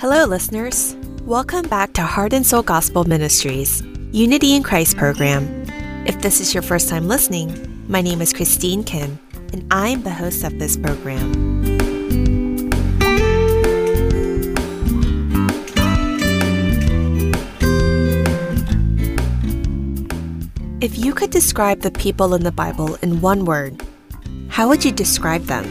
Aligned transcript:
Hello, 0.00 0.24
listeners. 0.24 0.96
Welcome 1.24 1.68
back 1.68 1.92
to 1.92 2.02
Heart 2.02 2.32
and 2.32 2.46
Soul 2.46 2.62
Gospel 2.62 3.04
Ministries, 3.04 3.82
Unity 4.10 4.54
in 4.54 4.62
Christ 4.62 4.96
program. 4.96 5.44
If 6.06 6.22
this 6.22 6.40
is 6.40 6.54
your 6.54 6.62
first 6.62 6.88
time 6.88 7.06
listening, 7.06 7.84
my 7.88 8.00
name 8.00 8.22
is 8.22 8.32
Christine 8.32 8.82
Kim, 8.82 9.18
and 9.52 9.66
I'm 9.70 10.02
the 10.02 10.10
host 10.10 10.44
of 10.44 10.58
this 10.58 10.76
program. 10.76 11.47
If 20.88 20.96
you 20.96 21.12
could 21.12 21.28
describe 21.28 21.82
the 21.82 21.90
people 21.90 22.32
in 22.32 22.44
the 22.44 22.50
Bible 22.50 22.94
in 23.02 23.20
one 23.20 23.44
word, 23.44 23.84
how 24.48 24.68
would 24.68 24.86
you 24.86 24.90
describe 24.90 25.42
them? 25.42 25.66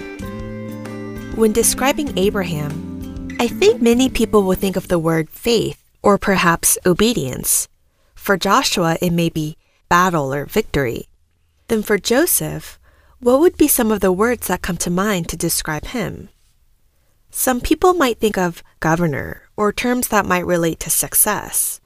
When 1.36 1.52
describing 1.52 2.16
Abraham, 2.16 3.36
I 3.40 3.48
think 3.48 3.82
many 3.82 4.10
people 4.10 4.44
will 4.44 4.54
think 4.54 4.76
of 4.76 4.90
the 4.90 5.00
word 5.00 5.32
faith 5.32 5.84
or 6.04 6.20
perhaps 6.20 6.78
obedience. 6.86 7.68
For 8.14 8.38
Joshua, 8.38 9.00
it 9.02 9.10
may 9.10 9.30
be 9.30 9.58
battle 9.90 10.32
or 10.32 10.46
victory. 10.46 11.10
Then 11.68 11.82
for 11.82 11.98
Joseph, 11.98 12.78
what 13.20 13.40
would 13.40 13.58
be 13.58 13.68
some 13.68 13.92
of 13.92 14.02
the 14.02 14.12
words 14.12 14.46
that 14.46 14.62
come 14.62 14.78
to 14.78 14.92
mind 14.92 15.30
to 15.30 15.36
describe 15.36 15.86
him? 15.86 16.30
Some 17.32 17.60
people 17.60 17.96
might 17.96 18.20
think 18.20 18.38
of 18.38 18.62
governor 18.80 19.50
or 19.58 19.74
terms 19.74 20.10
that 20.10 20.28
might 20.28 20.46
relate 20.46 20.80
to 20.82 20.92
success. 20.92 21.82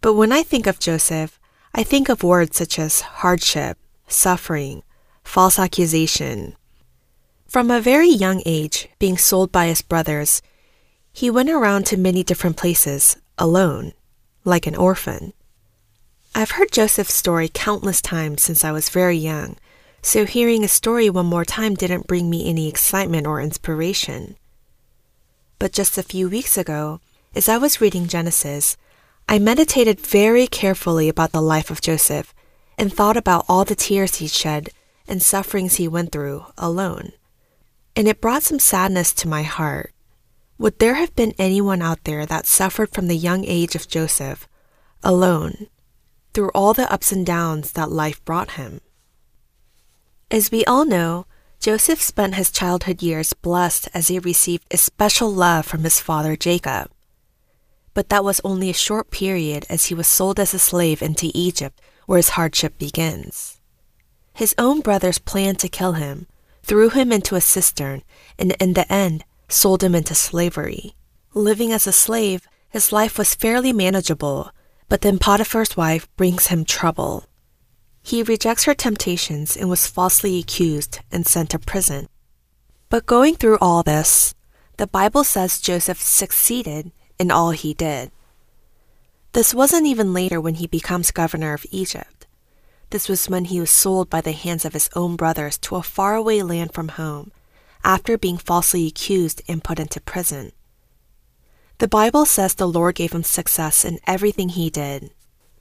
But 0.00 0.14
when 0.14 0.30
I 0.30 0.44
think 0.44 0.68
of 0.68 0.78
Joseph, 0.78 1.40
I 1.74 1.82
think 1.82 2.10
of 2.10 2.22
words 2.22 2.56
such 2.56 2.78
as 2.78 3.00
hardship, 3.00 3.78
suffering, 4.06 4.82
false 5.24 5.58
accusation. 5.58 6.54
From 7.46 7.70
a 7.70 7.80
very 7.80 8.10
young 8.10 8.42
age, 8.44 8.88
being 8.98 9.16
sold 9.16 9.50
by 9.50 9.66
his 9.66 9.80
brothers, 9.80 10.42
he 11.12 11.30
went 11.30 11.48
around 11.48 11.86
to 11.86 11.96
many 11.96 12.22
different 12.22 12.56
places, 12.56 13.16
alone, 13.38 13.92
like 14.44 14.66
an 14.66 14.76
orphan. 14.76 15.32
I've 16.34 16.52
heard 16.52 16.72
Joseph's 16.72 17.14
story 17.14 17.50
countless 17.52 18.02
times 18.02 18.42
since 18.42 18.64
I 18.64 18.72
was 18.72 18.88
very 18.88 19.16
young, 19.16 19.56
so 20.02 20.26
hearing 20.26 20.64
a 20.64 20.68
story 20.68 21.08
one 21.08 21.26
more 21.26 21.44
time 21.44 21.74
didn't 21.74 22.06
bring 22.06 22.28
me 22.28 22.48
any 22.48 22.68
excitement 22.68 23.26
or 23.26 23.40
inspiration. 23.40 24.36
But 25.58 25.72
just 25.72 25.96
a 25.96 26.02
few 26.02 26.28
weeks 26.28 26.58
ago, 26.58 27.00
as 27.34 27.48
I 27.48 27.56
was 27.56 27.80
reading 27.80 28.08
Genesis, 28.08 28.76
I 29.28 29.38
meditated 29.38 30.00
very 30.00 30.46
carefully 30.46 31.08
about 31.08 31.32
the 31.32 31.40
life 31.40 31.70
of 31.70 31.80
Joseph 31.80 32.34
and 32.76 32.92
thought 32.92 33.16
about 33.16 33.44
all 33.48 33.64
the 33.64 33.74
tears 33.74 34.16
he 34.16 34.26
shed 34.26 34.70
and 35.08 35.22
sufferings 35.22 35.76
he 35.76 35.88
went 35.88 36.12
through 36.12 36.46
alone. 36.58 37.12
And 37.96 38.08
it 38.08 38.20
brought 38.20 38.42
some 38.42 38.58
sadness 38.58 39.12
to 39.14 39.28
my 39.28 39.42
heart. 39.42 39.92
Would 40.58 40.78
there 40.78 40.94
have 40.94 41.16
been 41.16 41.34
anyone 41.38 41.82
out 41.82 42.04
there 42.04 42.24
that 42.24 42.46
suffered 42.46 42.92
from 42.92 43.08
the 43.08 43.16
young 43.16 43.44
age 43.44 43.74
of 43.74 43.88
Joseph, 43.88 44.46
alone, 45.02 45.66
through 46.32 46.50
all 46.54 46.72
the 46.72 46.90
ups 46.92 47.10
and 47.10 47.26
downs 47.26 47.72
that 47.72 47.90
life 47.90 48.24
brought 48.24 48.52
him? 48.52 48.80
As 50.30 50.52
we 50.52 50.64
all 50.66 50.84
know, 50.84 51.26
Joseph 51.58 52.00
spent 52.00 52.36
his 52.36 52.50
childhood 52.50 53.02
years 53.02 53.32
blessed 53.32 53.88
as 53.92 54.08
he 54.08 54.18
received 54.18 54.64
a 54.70 54.76
special 54.76 55.32
love 55.32 55.66
from 55.66 55.82
his 55.82 56.00
father 56.00 56.36
Jacob. 56.36 56.91
But 57.94 58.08
that 58.08 58.24
was 58.24 58.40
only 58.42 58.70
a 58.70 58.74
short 58.74 59.10
period 59.10 59.66
as 59.68 59.86
he 59.86 59.94
was 59.94 60.06
sold 60.06 60.40
as 60.40 60.54
a 60.54 60.58
slave 60.58 61.02
into 61.02 61.30
Egypt, 61.34 61.80
where 62.06 62.16
his 62.16 62.30
hardship 62.30 62.78
begins. 62.78 63.60
His 64.34 64.54
own 64.56 64.80
brothers 64.80 65.18
planned 65.18 65.58
to 65.60 65.68
kill 65.68 65.92
him, 65.92 66.26
threw 66.62 66.88
him 66.88 67.12
into 67.12 67.34
a 67.34 67.40
cistern, 67.40 68.02
and 68.38 68.52
in 68.52 68.72
the 68.72 68.90
end 68.90 69.24
sold 69.48 69.82
him 69.82 69.94
into 69.94 70.14
slavery. 70.14 70.94
Living 71.34 71.72
as 71.72 71.86
a 71.86 71.92
slave, 71.92 72.48
his 72.70 72.92
life 72.92 73.18
was 73.18 73.34
fairly 73.34 73.72
manageable, 73.72 74.50
but 74.88 75.02
then 75.02 75.18
Potiphar's 75.18 75.76
wife 75.76 76.08
brings 76.16 76.46
him 76.46 76.64
trouble. 76.64 77.26
He 78.02 78.22
rejects 78.22 78.64
her 78.64 78.74
temptations 78.74 79.56
and 79.56 79.68
was 79.68 79.86
falsely 79.86 80.38
accused 80.38 81.00
and 81.10 81.26
sent 81.26 81.50
to 81.50 81.58
prison. 81.58 82.08
But 82.88 83.06
going 83.06 83.36
through 83.36 83.58
all 83.60 83.82
this, 83.82 84.34
the 84.76 84.86
Bible 84.86 85.24
says 85.24 85.60
Joseph 85.60 86.00
succeeded 86.00 86.92
in 87.22 87.30
all 87.30 87.52
he 87.52 87.72
did. 87.72 88.10
This 89.32 89.54
wasn't 89.54 89.86
even 89.86 90.12
later 90.12 90.40
when 90.40 90.56
he 90.56 90.66
becomes 90.66 91.12
governor 91.12 91.54
of 91.54 91.64
Egypt. 91.70 92.26
This 92.90 93.08
was 93.08 93.30
when 93.30 93.46
he 93.46 93.60
was 93.60 93.70
sold 93.70 94.10
by 94.10 94.20
the 94.20 94.32
hands 94.32 94.64
of 94.64 94.74
his 94.74 94.90
own 94.94 95.14
brothers 95.14 95.56
to 95.58 95.76
a 95.76 95.82
faraway 95.82 96.42
land 96.42 96.74
from 96.74 96.88
home 96.88 97.30
after 97.84 98.18
being 98.18 98.36
falsely 98.36 98.86
accused 98.88 99.40
and 99.48 99.64
put 99.64 99.78
into 99.78 100.00
prison. 100.00 100.50
The 101.78 101.88
Bible 101.88 102.26
says 102.26 102.54
the 102.54 102.68
Lord 102.68 102.96
gave 102.96 103.12
him 103.12 103.22
success 103.22 103.84
in 103.84 103.98
everything 104.06 104.50
he 104.50 104.68
did. 104.68 105.10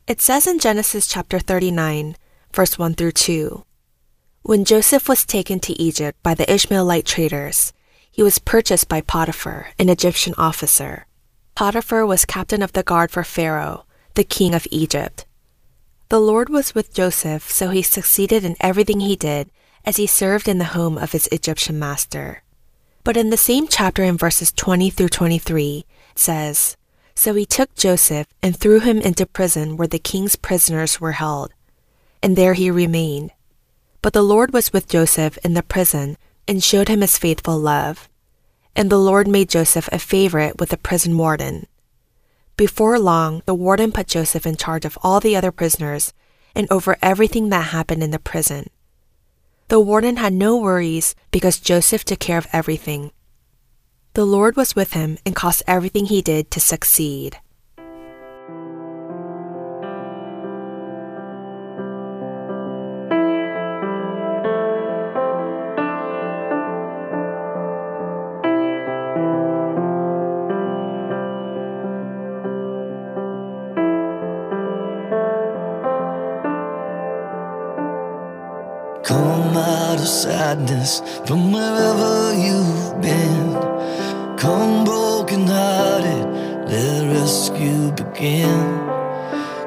It 0.07 0.19
says 0.19 0.47
in 0.47 0.59
Genesis 0.59 1.07
chapter 1.07 1.39
39, 1.39 2.15
verse 2.53 2.77
1 2.77 2.95
through 2.95 3.13
2 3.13 3.63
When 4.41 4.65
Joseph 4.65 5.07
was 5.07 5.25
taken 5.25 5.59
to 5.61 5.79
Egypt 5.81 6.17
by 6.23 6.33
the 6.33 6.51
Ishmaelite 6.51 7.05
traders, 7.05 7.71
he 8.11 8.23
was 8.23 8.39
purchased 8.39 8.89
by 8.89 9.01
Potiphar, 9.01 9.67
an 9.79 9.89
Egyptian 9.89 10.33
officer. 10.37 11.05
Potiphar 11.55 12.05
was 12.05 12.25
captain 12.25 12.61
of 12.61 12.73
the 12.73 12.83
guard 12.83 13.11
for 13.11 13.23
Pharaoh, 13.23 13.85
the 14.15 14.23
king 14.23 14.53
of 14.55 14.67
Egypt. 14.71 15.25
The 16.09 16.19
Lord 16.19 16.49
was 16.49 16.75
with 16.75 16.93
Joseph, 16.93 17.49
so 17.49 17.69
he 17.69 17.81
succeeded 17.81 18.43
in 18.43 18.55
everything 18.59 18.99
he 18.99 19.15
did 19.15 19.49
as 19.85 19.97
he 19.97 20.07
served 20.07 20.47
in 20.47 20.57
the 20.57 20.75
home 20.75 20.97
of 20.97 21.11
his 21.11 21.27
Egyptian 21.27 21.79
master. 21.79 22.43
But 23.03 23.17
in 23.17 23.29
the 23.29 23.37
same 23.37 23.67
chapter 23.67 24.03
in 24.03 24.17
verses 24.17 24.51
20 24.51 24.89
through 24.89 25.09
23, 25.09 25.85
it 26.11 26.19
says, 26.19 26.77
So 27.15 27.33
he 27.33 27.45
took 27.45 27.73
Joseph 27.75 28.27
and 28.43 28.55
threw 28.55 28.79
him 28.79 28.99
into 28.99 29.25
prison 29.25 29.77
where 29.77 29.87
the 29.87 29.99
king's 29.99 30.35
prisoners 30.35 31.01
were 31.01 31.13
held. 31.13 31.51
And 32.21 32.35
there 32.35 32.53
he 32.53 32.69
remained. 32.69 33.31
But 34.01 34.13
the 34.13 34.21
Lord 34.21 34.53
was 34.53 34.73
with 34.73 34.89
Joseph 34.89 35.37
in 35.43 35.53
the 35.53 35.63
prison 35.63 36.17
and 36.47 36.63
showed 36.63 36.89
him 36.89 37.01
his 37.01 37.17
faithful 37.17 37.57
love. 37.57 38.09
And 38.75 38.89
the 38.89 38.97
Lord 38.97 39.27
made 39.27 39.49
Joseph 39.49 39.89
a 39.91 39.99
favorite 39.99 40.59
with 40.59 40.69
the 40.69 40.77
prison 40.77 41.17
warden. 41.17 41.67
Before 42.57 42.99
long, 42.99 43.41
the 43.45 43.55
warden 43.55 43.91
put 43.91 44.07
Joseph 44.07 44.45
in 44.45 44.55
charge 44.55 44.85
of 44.85 44.97
all 45.01 45.19
the 45.19 45.35
other 45.35 45.51
prisoners 45.51 46.13
and 46.55 46.67
over 46.69 46.97
everything 47.01 47.49
that 47.49 47.71
happened 47.71 48.03
in 48.03 48.11
the 48.11 48.19
prison. 48.19 48.69
The 49.67 49.79
warden 49.79 50.17
had 50.17 50.33
no 50.33 50.57
worries 50.57 51.15
because 51.31 51.59
Joseph 51.59 52.03
took 52.03 52.19
care 52.19 52.37
of 52.37 52.47
everything. 52.51 53.11
The 54.13 54.25
Lord 54.25 54.57
was 54.57 54.75
with 54.75 54.93
him 54.93 55.17
and 55.25 55.35
caused 55.35 55.63
everything 55.65 56.05
he 56.05 56.21
did 56.21 56.51
to 56.51 56.59
succeed. 56.59 57.37
Sadness 80.51 81.01
from 81.25 81.53
wherever 81.53 82.33
you've 82.45 83.01
been. 83.01 83.55
Come 84.37 84.83
broken 84.83 85.47
hearted, 85.47 86.25
let 86.69 87.01
rescue 87.15 87.91
begin. 87.91 88.59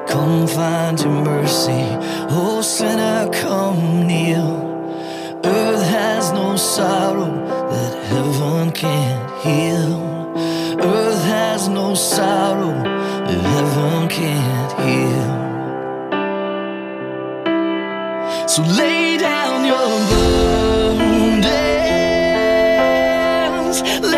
Come 0.07 0.47
find 0.47 0.99
your 0.99 1.17
mercy, 1.33 1.85
oh 2.37 2.61
sinner, 2.61 3.29
come 3.41 4.05
kneel. 4.07 4.53
Earth 5.43 5.85
has 5.99 6.31
no 6.33 6.55
sorrow 6.55 7.33
that 7.71 7.93
heaven 8.11 8.71
can't 8.71 9.29
heal. 9.43 9.95
Earth 10.93 11.23
has 11.35 11.67
no 11.67 11.95
sorrow 11.95 12.75
that 13.27 13.41
heaven 13.53 14.07
can't 14.17 14.71
heal. 14.85 15.35
So 18.47 18.61
lay 18.79 19.17
down 19.17 19.65
your 19.65 20.14
lay 23.83 24.14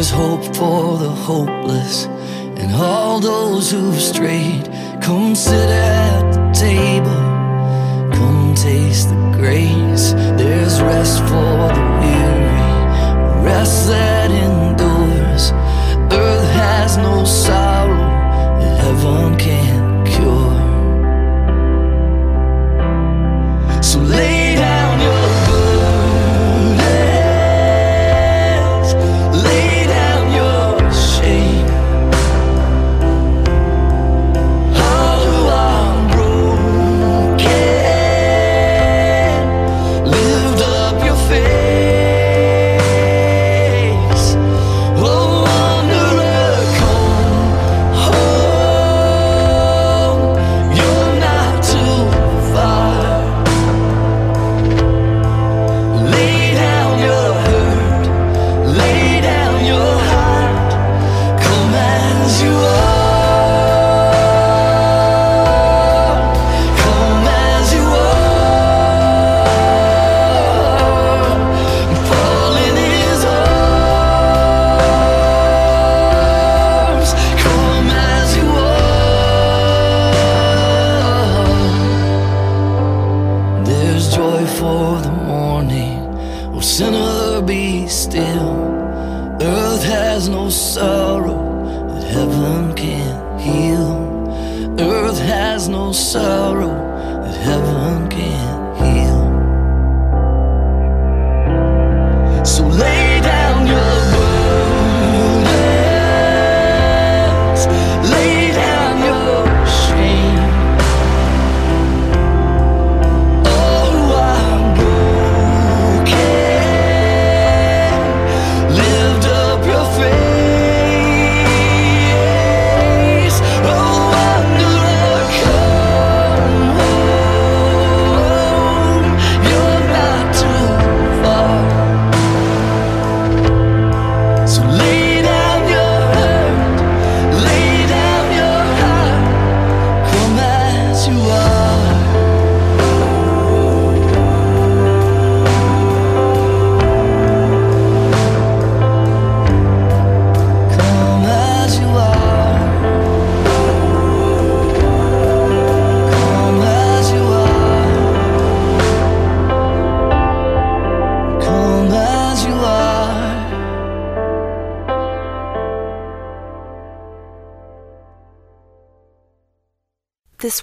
There's 0.00 0.12
hope 0.12 0.56
for 0.56 0.96
the 0.96 1.10
hopeless 1.10 2.06
and 2.56 2.72
all 2.72 3.20
those 3.20 3.70
who've 3.70 4.00
strayed. 4.00 4.64
Come 5.02 5.34
sit 5.34 5.68
at 5.68 6.22
the 6.32 6.50
table, 6.54 7.20
come 8.10 8.54
taste 8.54 9.10
the 9.10 9.16
grace. 9.36 10.14
There's 10.40 10.80
rest 10.80 11.18
for 11.24 11.68
the 11.76 11.84
weary, 12.00 13.44
rest 13.44 13.88
that 13.88 14.30
endures. 14.30 15.52
Earth 16.10 16.50
has 16.54 16.96
no 16.96 17.26
sorrow 17.26 18.08
that 18.58 18.80
heaven 18.80 19.36
can't 19.36 20.08
cure. 20.08 20.62
So 23.82 23.98
lay 23.98 24.39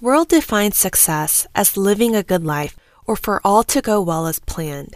world 0.08 0.30
defines 0.30 0.78
success 0.78 1.46
as 1.54 1.76
living 1.76 2.16
a 2.16 2.24
good 2.24 2.46
life 2.46 2.78
or 3.06 3.18
for 3.18 3.42
all 3.44 3.62
to 3.62 3.82
go 3.82 4.02
well 4.02 4.26
as 4.26 4.40
planned. 4.40 4.96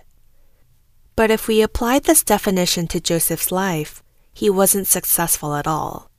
But 1.17 1.29
if 1.29 1.49
we 1.49 1.61
apply 1.61 1.99
this 1.99 2.23
definition 2.23 2.87
to 2.87 3.01
Joseph's 3.01 3.51
life, 3.51 4.01
he 4.33 4.49
wasn't 4.49 4.87
successful 4.87 5.53
at 5.53 5.67
all. 5.67 6.09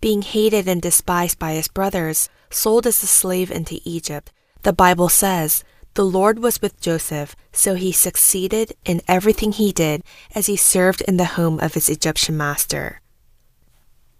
Being 0.00 0.22
hated 0.22 0.68
and 0.68 0.80
despised 0.80 1.40
by 1.40 1.54
his 1.54 1.66
brothers, 1.66 2.30
sold 2.50 2.86
as 2.86 3.02
a 3.02 3.08
slave 3.08 3.50
into 3.50 3.80
Egypt, 3.82 4.30
the 4.62 4.72
Bible 4.72 5.08
says, 5.08 5.64
the 5.94 6.04
Lord 6.04 6.38
was 6.38 6.62
with 6.62 6.80
Joseph, 6.80 7.34
so 7.50 7.74
he 7.74 7.90
succeeded 7.90 8.74
in 8.84 9.02
everything 9.08 9.50
he 9.50 9.72
did 9.72 10.04
as 10.36 10.46
he 10.46 10.56
served 10.56 11.00
in 11.08 11.16
the 11.16 11.34
home 11.34 11.58
of 11.58 11.74
his 11.74 11.88
Egyptian 11.88 12.36
master. 12.36 13.00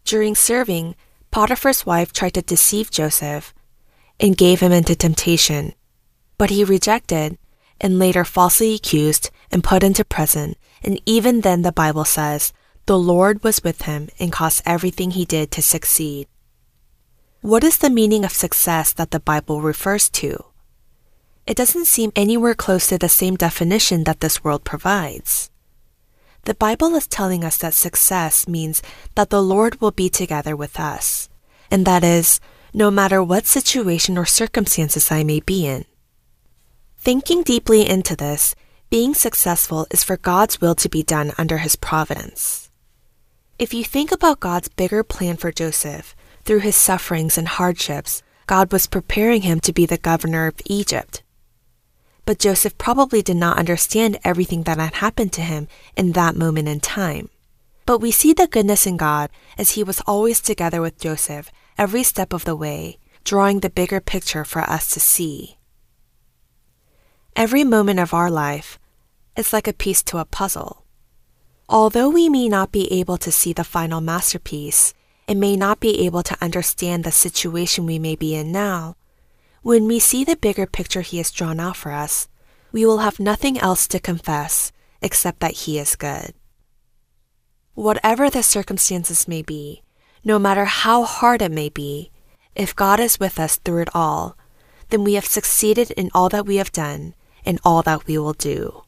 During 0.02 0.34
serving, 0.34 0.96
Potiphar's 1.30 1.86
wife 1.86 2.12
tried 2.12 2.34
to 2.34 2.42
deceive 2.42 2.90
Joseph 2.90 3.54
and 4.20 4.36
gave 4.36 4.60
him 4.60 4.72
into 4.72 4.94
temptation. 4.94 5.74
But 6.36 6.50
he 6.50 6.64
rejected 6.64 7.38
and 7.80 7.98
later 7.98 8.24
falsely 8.24 8.74
accused 8.74 9.30
and 9.50 9.64
put 9.64 9.82
into 9.82 10.04
prison. 10.04 10.56
And 10.82 11.00
even 11.06 11.42
then, 11.42 11.62
the 11.62 11.72
Bible 11.72 12.04
says, 12.04 12.52
the 12.86 12.98
Lord 12.98 13.44
was 13.44 13.62
with 13.62 13.82
him 13.82 14.08
and 14.18 14.32
caused 14.32 14.62
everything 14.64 15.10
he 15.10 15.24
did 15.24 15.50
to 15.52 15.62
succeed. 15.62 16.26
What 17.40 17.62
is 17.62 17.78
the 17.78 17.90
meaning 17.90 18.24
of 18.24 18.32
success 18.32 18.92
that 18.94 19.10
the 19.10 19.20
Bible 19.20 19.60
refers 19.60 20.08
to? 20.10 20.44
It 21.46 21.56
doesn't 21.56 21.86
seem 21.86 22.12
anywhere 22.16 22.54
close 22.54 22.88
to 22.88 22.98
the 22.98 23.08
same 23.08 23.36
definition 23.36 24.04
that 24.04 24.20
this 24.20 24.42
world 24.42 24.64
provides. 24.64 25.50
The 26.44 26.54
Bible 26.54 26.94
is 26.94 27.06
telling 27.06 27.44
us 27.44 27.58
that 27.58 27.74
success 27.74 28.48
means 28.48 28.82
that 29.14 29.30
the 29.30 29.42
Lord 29.42 29.80
will 29.80 29.90
be 29.90 30.08
together 30.08 30.56
with 30.56 30.80
us, 30.80 31.28
and 31.70 31.84
that 31.84 32.02
is, 32.02 32.40
no 32.72 32.90
matter 32.90 33.22
what 33.22 33.46
situation 33.46 34.18
or 34.18 34.26
circumstances 34.26 35.10
I 35.10 35.24
may 35.24 35.40
be 35.40 35.66
in. 35.66 35.84
Thinking 36.98 37.42
deeply 37.42 37.88
into 37.88 38.16
this, 38.16 38.54
being 38.90 39.14
successful 39.14 39.86
is 39.90 40.04
for 40.04 40.16
God's 40.16 40.60
will 40.60 40.74
to 40.76 40.88
be 40.88 41.02
done 41.02 41.32
under 41.38 41.58
His 41.58 41.76
providence. 41.76 42.70
If 43.58 43.74
you 43.74 43.84
think 43.84 44.12
about 44.12 44.40
God's 44.40 44.68
bigger 44.68 45.02
plan 45.02 45.36
for 45.36 45.50
Joseph, 45.50 46.14
through 46.48 46.60
his 46.60 46.76
sufferings 46.76 47.36
and 47.36 47.46
hardships, 47.46 48.22
God 48.46 48.72
was 48.72 48.86
preparing 48.86 49.42
him 49.42 49.60
to 49.60 49.72
be 49.72 49.84
the 49.84 49.98
governor 49.98 50.46
of 50.46 50.62
Egypt. 50.64 51.22
But 52.24 52.38
Joseph 52.38 52.78
probably 52.78 53.20
did 53.20 53.36
not 53.36 53.58
understand 53.58 54.18
everything 54.24 54.62
that 54.62 54.78
had 54.78 54.94
happened 54.94 55.32
to 55.34 55.42
him 55.42 55.68
in 55.94 56.12
that 56.12 56.36
moment 56.36 56.66
in 56.66 56.80
time. 56.80 57.28
But 57.84 57.98
we 57.98 58.10
see 58.10 58.32
the 58.32 58.46
goodness 58.46 58.86
in 58.86 58.96
God 58.96 59.28
as 59.58 59.72
he 59.72 59.84
was 59.84 60.00
always 60.06 60.40
together 60.40 60.80
with 60.80 60.98
Joseph 60.98 61.50
every 61.78 62.02
step 62.02 62.32
of 62.32 62.44
the 62.44 62.56
way, 62.56 62.98
drawing 63.24 63.60
the 63.60 63.70
bigger 63.70 64.00
picture 64.00 64.44
for 64.44 64.62
us 64.62 64.90
to 64.90 65.00
see. 65.00 65.58
Every 67.36 67.62
moment 67.62 68.00
of 68.00 68.12
our 68.12 68.30
life 68.30 68.78
is 69.36 69.52
like 69.52 69.68
a 69.68 69.72
piece 69.72 70.02
to 70.04 70.18
a 70.18 70.24
puzzle. 70.24 70.84
Although 71.68 72.08
we 72.08 72.28
may 72.28 72.48
not 72.48 72.72
be 72.72 72.92
able 72.92 73.16
to 73.18 73.30
see 73.30 73.52
the 73.52 73.62
final 73.62 74.00
masterpiece 74.00 74.92
and 75.28 75.38
may 75.38 75.54
not 75.54 75.78
be 75.78 76.00
able 76.06 76.22
to 76.24 76.42
understand 76.42 77.04
the 77.04 77.12
situation 77.12 77.86
we 77.86 77.98
may 77.98 78.16
be 78.16 78.34
in 78.34 78.50
now, 78.50 78.96
when 79.62 79.86
we 79.86 79.98
see 79.98 80.24
the 80.24 80.36
bigger 80.36 80.66
picture 80.66 81.02
He 81.02 81.18
has 81.18 81.30
drawn 81.30 81.60
out 81.60 81.76
for 81.76 81.92
us, 81.92 82.26
we 82.72 82.84
will 82.84 82.98
have 82.98 83.20
nothing 83.20 83.58
else 83.58 83.86
to 83.88 84.00
confess 84.00 84.72
except 85.00 85.40
that 85.40 85.52
He 85.52 85.78
is 85.78 85.94
good. 85.94 86.32
Whatever 87.74 88.30
the 88.30 88.42
circumstances 88.42 89.28
may 89.28 89.42
be, 89.42 89.82
no 90.24 90.38
matter 90.38 90.64
how 90.64 91.04
hard 91.04 91.42
it 91.42 91.52
may 91.52 91.68
be, 91.68 92.10
if 92.54 92.74
God 92.74 93.00
is 93.00 93.20
with 93.20 93.38
us 93.38 93.56
through 93.56 93.82
it 93.82 93.94
all, 93.94 94.36
then 94.90 95.04
we 95.04 95.14
have 95.14 95.26
succeeded 95.26 95.90
in 95.92 96.10
all 96.14 96.28
that 96.28 96.46
we 96.46 96.56
have 96.56 96.72
done 96.72 97.14
and 97.44 97.60
all 97.64 97.82
that 97.82 98.06
we 98.06 98.18
will 98.18 98.32
do. 98.32 98.82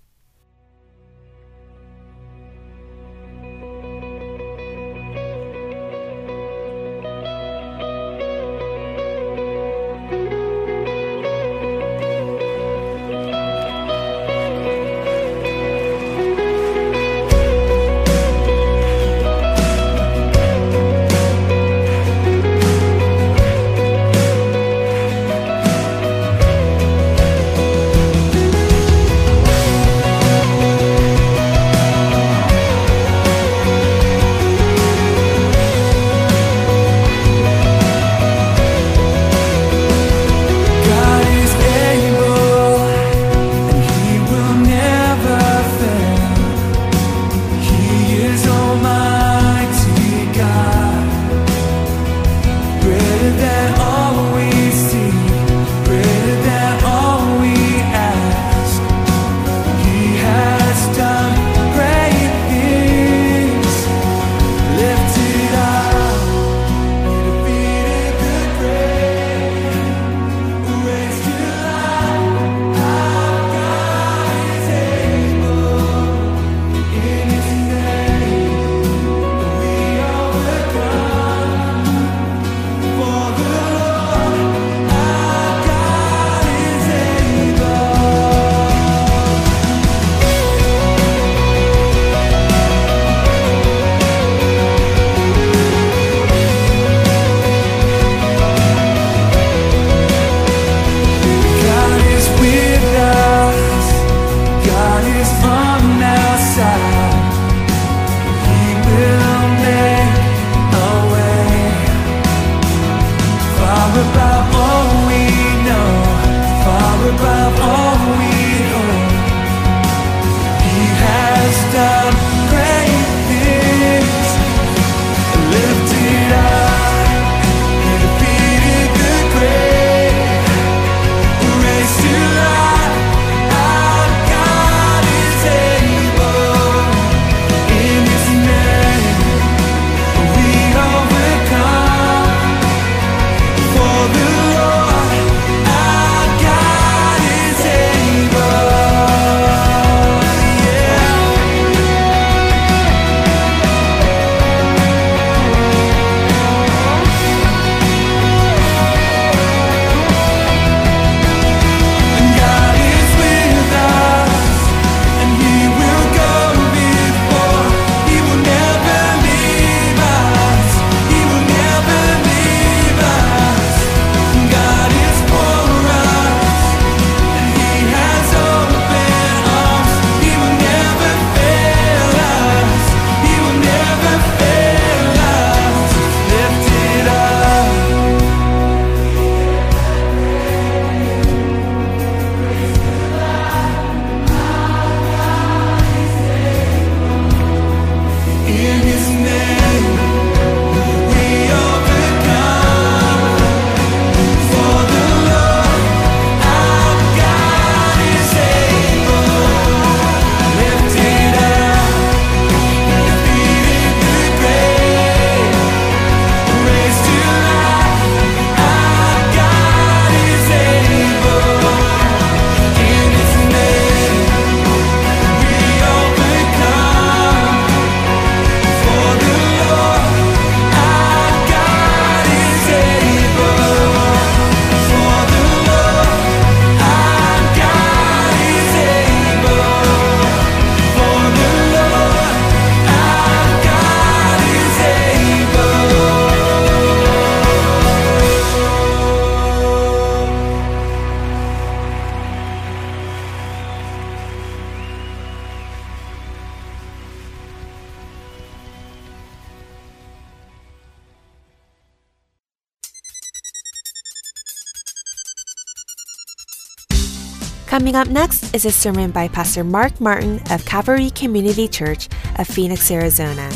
Coming 267.70 267.94
up 267.94 268.08
next 268.08 268.52
is 268.52 268.64
a 268.64 268.72
sermon 268.72 269.12
by 269.12 269.28
Pastor 269.28 269.62
Mark 269.62 270.00
Martin 270.00 270.40
of 270.50 270.64
Calvary 270.64 271.08
Community 271.10 271.68
Church 271.68 272.08
of 272.36 272.48
Phoenix, 272.48 272.90
Arizona. 272.90 273.48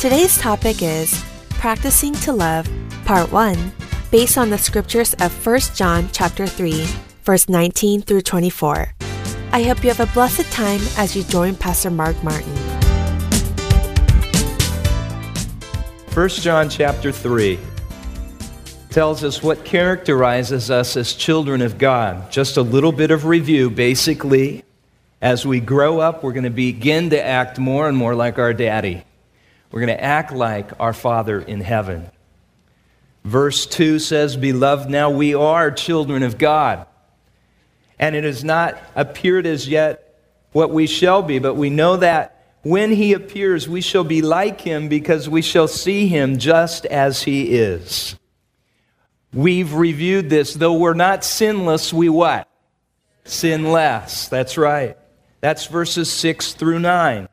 Today's 0.00 0.38
topic 0.38 0.80
is 0.80 1.22
Practicing 1.50 2.14
to 2.24 2.32
Love, 2.32 2.66
Part 3.04 3.30
1, 3.30 3.72
based 4.10 4.38
on 4.38 4.48
the 4.48 4.56
scriptures 4.56 5.12
of 5.20 5.46
1 5.46 5.60
John 5.74 6.08
chapter 6.10 6.46
3, 6.46 6.86
verse 7.22 7.50
19 7.50 8.00
through 8.00 8.22
24. 8.22 8.94
I 9.52 9.62
hope 9.62 9.84
you 9.84 9.90
have 9.90 10.00
a 10.00 10.10
blessed 10.14 10.50
time 10.50 10.80
as 10.96 11.14
you 11.14 11.22
join 11.22 11.54
Pastor 11.54 11.90
Mark 11.90 12.16
Martin. 12.24 12.56
1 16.14 16.28
John 16.30 16.70
chapter 16.70 17.12
3 17.12 17.58
tells 18.98 19.22
us 19.22 19.40
what 19.44 19.64
characterizes 19.64 20.72
us 20.72 20.96
as 20.96 21.14
children 21.14 21.62
of 21.62 21.78
God. 21.78 22.32
Just 22.32 22.56
a 22.56 22.62
little 22.62 22.90
bit 22.90 23.12
of 23.12 23.26
review. 23.26 23.70
Basically, 23.70 24.64
as 25.22 25.46
we 25.46 25.60
grow 25.60 26.00
up, 26.00 26.24
we're 26.24 26.32
going 26.32 26.42
to 26.42 26.50
begin 26.50 27.10
to 27.10 27.22
act 27.24 27.60
more 27.60 27.88
and 27.88 27.96
more 27.96 28.16
like 28.16 28.40
our 28.40 28.52
daddy. 28.52 29.04
We're 29.70 29.86
going 29.86 29.96
to 29.96 30.02
act 30.02 30.32
like 30.32 30.72
our 30.80 30.92
Father 30.92 31.40
in 31.40 31.60
heaven. 31.60 32.10
Verse 33.22 33.66
2 33.66 34.00
says, 34.00 34.36
Beloved, 34.36 34.90
now 34.90 35.10
we 35.10 35.32
are 35.32 35.70
children 35.70 36.24
of 36.24 36.36
God. 36.36 36.84
And 38.00 38.16
it 38.16 38.24
has 38.24 38.42
not 38.42 38.82
appeared 38.96 39.46
as 39.46 39.68
yet 39.68 40.18
what 40.50 40.72
we 40.72 40.88
shall 40.88 41.22
be, 41.22 41.38
but 41.38 41.54
we 41.54 41.70
know 41.70 41.98
that 41.98 42.56
when 42.62 42.90
he 42.90 43.12
appears, 43.12 43.68
we 43.68 43.80
shall 43.80 44.02
be 44.02 44.22
like 44.22 44.60
him 44.60 44.88
because 44.88 45.28
we 45.28 45.42
shall 45.42 45.68
see 45.68 46.08
him 46.08 46.38
just 46.38 46.84
as 46.86 47.22
he 47.22 47.56
is. 47.56 48.17
We've 49.32 49.72
reviewed 49.74 50.30
this. 50.30 50.54
Though 50.54 50.74
we're 50.74 50.94
not 50.94 51.24
sinless, 51.24 51.92
we 51.92 52.08
what? 52.08 52.48
Sin 53.24 53.70
less. 53.70 54.28
That's 54.28 54.56
right. 54.56 54.96
That's 55.40 55.66
verses 55.66 56.10
6 56.10 56.54
through 56.54 56.78
9. 56.80 57.28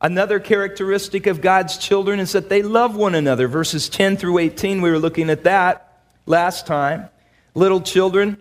Another 0.00 0.38
characteristic 0.38 1.26
of 1.26 1.40
God's 1.40 1.76
children 1.78 2.20
is 2.20 2.32
that 2.32 2.48
they 2.48 2.62
love 2.62 2.96
one 2.96 3.14
another. 3.14 3.48
Verses 3.48 3.88
10 3.88 4.16
through 4.16 4.38
18, 4.38 4.80
we 4.80 4.90
were 4.90 4.98
looking 4.98 5.30
at 5.30 5.44
that 5.44 6.02
last 6.26 6.66
time. 6.66 7.08
Little 7.54 7.80
children, 7.80 8.38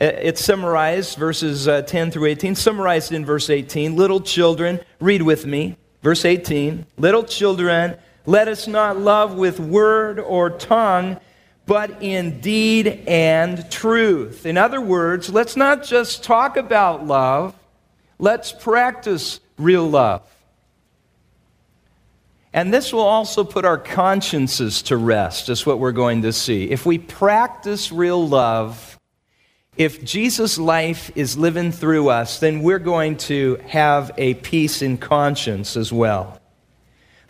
it's 0.00 0.44
summarized, 0.44 1.18
verses 1.18 1.66
uh, 1.66 1.82
10 1.82 2.10
through 2.12 2.26
18, 2.26 2.54
summarized 2.54 3.12
in 3.12 3.24
verse 3.24 3.50
18. 3.50 3.96
Little 3.96 4.20
children, 4.20 4.80
read 5.00 5.22
with 5.22 5.46
me, 5.46 5.76
verse 6.02 6.24
18. 6.24 6.86
Little 6.96 7.24
children, 7.24 7.96
let 8.26 8.46
us 8.46 8.68
not 8.68 8.98
love 8.98 9.34
with 9.34 9.58
word 9.58 10.20
or 10.20 10.50
tongue 10.50 11.18
but 11.70 12.02
in 12.02 12.40
deed 12.40 13.04
and 13.06 13.70
truth. 13.70 14.44
In 14.44 14.58
other 14.58 14.80
words, 14.80 15.30
let's 15.30 15.56
not 15.56 15.84
just 15.84 16.24
talk 16.24 16.56
about 16.56 17.06
love, 17.06 17.54
let's 18.18 18.50
practice 18.50 19.38
real 19.56 19.88
love. 19.88 20.22
And 22.52 22.74
this 22.74 22.92
will 22.92 23.06
also 23.06 23.44
put 23.44 23.64
our 23.64 23.78
consciences 23.78 24.82
to 24.82 24.96
rest, 24.96 25.48
is 25.48 25.64
what 25.64 25.78
we're 25.78 25.92
going 25.92 26.22
to 26.22 26.32
see. 26.32 26.68
If 26.68 26.86
we 26.86 26.98
practice 26.98 27.92
real 27.92 28.26
love, 28.26 28.98
if 29.76 30.04
Jesus' 30.04 30.58
life 30.58 31.12
is 31.14 31.38
living 31.38 31.70
through 31.70 32.08
us, 32.08 32.40
then 32.40 32.62
we're 32.62 32.80
going 32.80 33.16
to 33.18 33.60
have 33.68 34.10
a 34.18 34.34
peace 34.34 34.82
in 34.82 34.98
conscience 34.98 35.76
as 35.76 35.92
well. 35.92 36.39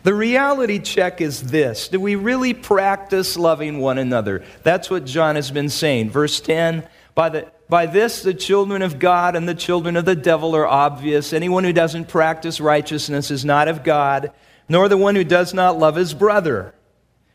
The 0.03 0.13
reality 0.13 0.79
check 0.79 1.21
is 1.21 1.43
this 1.43 1.87
Do 1.87 1.99
we 1.99 2.15
really 2.15 2.53
practice 2.53 3.37
loving 3.37 3.79
one 3.79 3.97
another? 3.97 4.43
That's 4.63 4.89
what 4.89 5.05
John 5.05 5.35
has 5.35 5.51
been 5.51 5.69
saying. 5.69 6.09
Verse 6.09 6.39
10 6.39 6.87
by, 7.13 7.29
the, 7.29 7.51
by 7.69 7.85
this, 7.85 8.23
the 8.23 8.33
children 8.33 8.81
of 8.81 8.97
God 8.97 9.35
and 9.35 9.47
the 9.47 9.55
children 9.55 9.97
of 9.97 10.05
the 10.05 10.15
devil 10.15 10.55
are 10.55 10.67
obvious. 10.67 11.33
Anyone 11.33 11.63
who 11.63 11.73
doesn't 11.73 12.07
practice 12.07 12.61
righteousness 12.61 13.31
is 13.31 13.43
not 13.43 13.67
of 13.67 13.83
God, 13.83 14.31
nor 14.69 14.87
the 14.87 14.97
one 14.97 15.15
who 15.15 15.23
does 15.23 15.53
not 15.53 15.77
love 15.77 15.95
his 15.95 16.13
brother. 16.13 16.73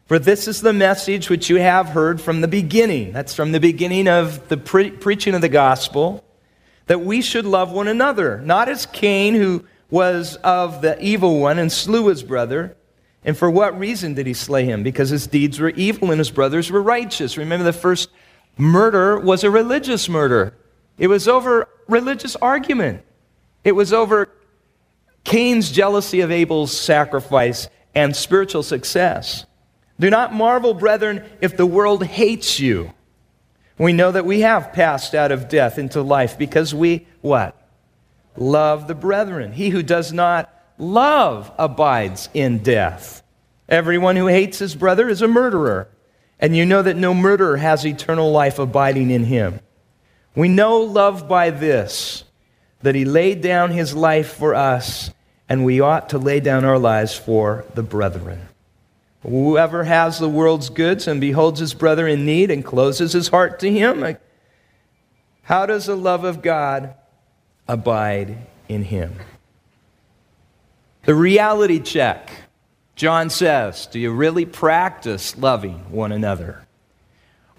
For 0.07 0.19
this 0.19 0.49
is 0.49 0.61
the 0.61 0.73
message 0.73 1.29
which 1.29 1.51
you 1.51 1.57
have 1.57 1.89
heard 1.89 2.21
from 2.21 2.41
the 2.41 2.49
beginning. 2.49 3.13
That's 3.13 3.35
from 3.35 3.53
the 3.53 3.61
beginning 3.61 4.09
of 4.09 4.49
the 4.49 4.57
pre- 4.57 4.93
preaching 4.93 5.35
of 5.35 5.41
the 5.41 5.49
gospel, 5.49 6.25
that 6.87 7.01
we 7.01 7.21
should 7.21 7.45
love 7.45 7.73
one 7.73 7.89
another, 7.89 8.41
not 8.41 8.69
as 8.69 8.87
Cain, 8.87 9.35
who 9.35 9.65
was 9.91 10.37
of 10.37 10.83
the 10.83 11.01
evil 11.03 11.41
one 11.41 11.59
and 11.59 11.71
slew 11.71 12.09
his 12.09 12.23
brother. 12.23 12.77
And 13.25 13.37
for 13.37 13.51
what 13.51 13.79
reason 13.79 14.15
did 14.15 14.27
he 14.27 14.35
slay 14.35 14.65
him? 14.65 14.83
Because 14.83 15.11
his 15.11 15.27
deeds 15.27 15.59
were 15.59 15.71
evil 15.71 16.11
and 16.11 16.19
his 16.19 16.31
brothers 16.31 16.71
were 16.71 16.83
righteous. 16.83 17.37
Remember, 17.37 17.65
the 17.65 17.73
first 17.73 18.11
murder 18.57 19.19
was 19.19 19.45
a 19.45 19.51
religious 19.51 20.09
murder, 20.09 20.57
it 20.99 21.09
was 21.09 21.29
over 21.29 21.69
religious 21.89 22.37
argument, 22.37 23.03
it 23.65 23.73
was 23.73 23.93
over 23.93 24.31
Cain's 25.25 25.71
jealousy 25.71 26.21
of 26.21 26.31
Abel's 26.31 26.77
sacrifice 26.77 27.69
and 27.95 28.15
spiritual 28.15 28.63
success. 28.63 29.45
Do 29.99 30.09
not 30.11 30.33
marvel, 30.33 30.75
brethren, 30.75 31.25
if 31.41 31.57
the 31.57 31.67
world 31.67 32.05
hates 32.05 32.61
you. 32.61 32.93
We 33.79 33.93
know 33.93 34.13
that 34.13 34.25
we 34.25 34.41
have 34.41 34.73
passed 34.73 35.15
out 35.15 35.33
of 35.33 35.49
death 35.49 35.79
into 35.79 36.01
life 36.01 36.39
because 36.39 36.75
we, 36.75 37.07
what? 37.21 37.61
Love 38.39 38.87
the 38.87 38.95
brethren. 38.95 39.53
He 39.53 39.71
who 39.71 39.83
does 39.83 40.13
not 40.13 40.53
love 40.79 41.53
abides 41.59 42.29
in 42.35 42.59
death. 42.59 43.23
Everyone 43.69 44.17
who 44.17 44.27
hates 44.27 44.59
his 44.59 44.75
brother 44.75 45.09
is 45.09 45.23
a 45.23 45.29
murderer, 45.29 45.89
and 46.39 46.57
you 46.57 46.65
know 46.65 46.83
that 46.83 46.97
no 46.97 47.15
murderer 47.15 47.57
has 47.57 47.85
eternal 47.85 48.31
life 48.31 48.59
abiding 48.59 49.11
in 49.11 49.25
him. 49.25 49.61
We 50.35 50.49
know 50.49 50.79
love 50.79 51.29
by 51.29 51.51
this, 51.51 52.25
that 52.83 52.95
he 52.95 53.05
laid 53.05 53.41
down 53.41 53.71
his 53.71 53.95
life 53.95 54.35
for 54.35 54.55
us, 54.55 55.11
and 55.49 55.65
we 55.65 55.81
ought 55.81 56.11
to 56.11 56.19
lay 56.19 56.41
down 56.41 56.65
our 56.65 56.79
lives 56.79 57.15
for 57.15 57.65
the 57.75 57.83
brethren. 57.83 58.49
Whoever 59.23 59.83
has 59.85 60.19
the 60.19 60.29
world's 60.29 60.69
goods 60.69 61.09
and 61.09 61.21
beholds 61.21 61.59
his 61.59 61.75
brother 61.75 62.07
in 62.07 62.25
need 62.25 62.51
and 62.51 62.65
closes 62.65 63.13
his 63.13 63.29
heart 63.29 63.59
to 63.61 63.73
him, 63.73 64.17
how 65.43 65.67
does 65.67 65.87
the 65.87 65.97
love 65.97 66.23
of 66.23 66.43
God 66.43 66.95
abide 67.69 68.47
in 68.69 68.83
him. 68.83 69.15
The 71.05 71.15
reality 71.15 71.81
check. 71.81 72.31
John 72.97 73.31
says, 73.31 73.87
Do 73.87 73.99
you 73.99 74.11
really 74.11 74.47
practice 74.47 75.37
loving 75.37 75.91
one 75.91 76.13
another? 76.13 76.67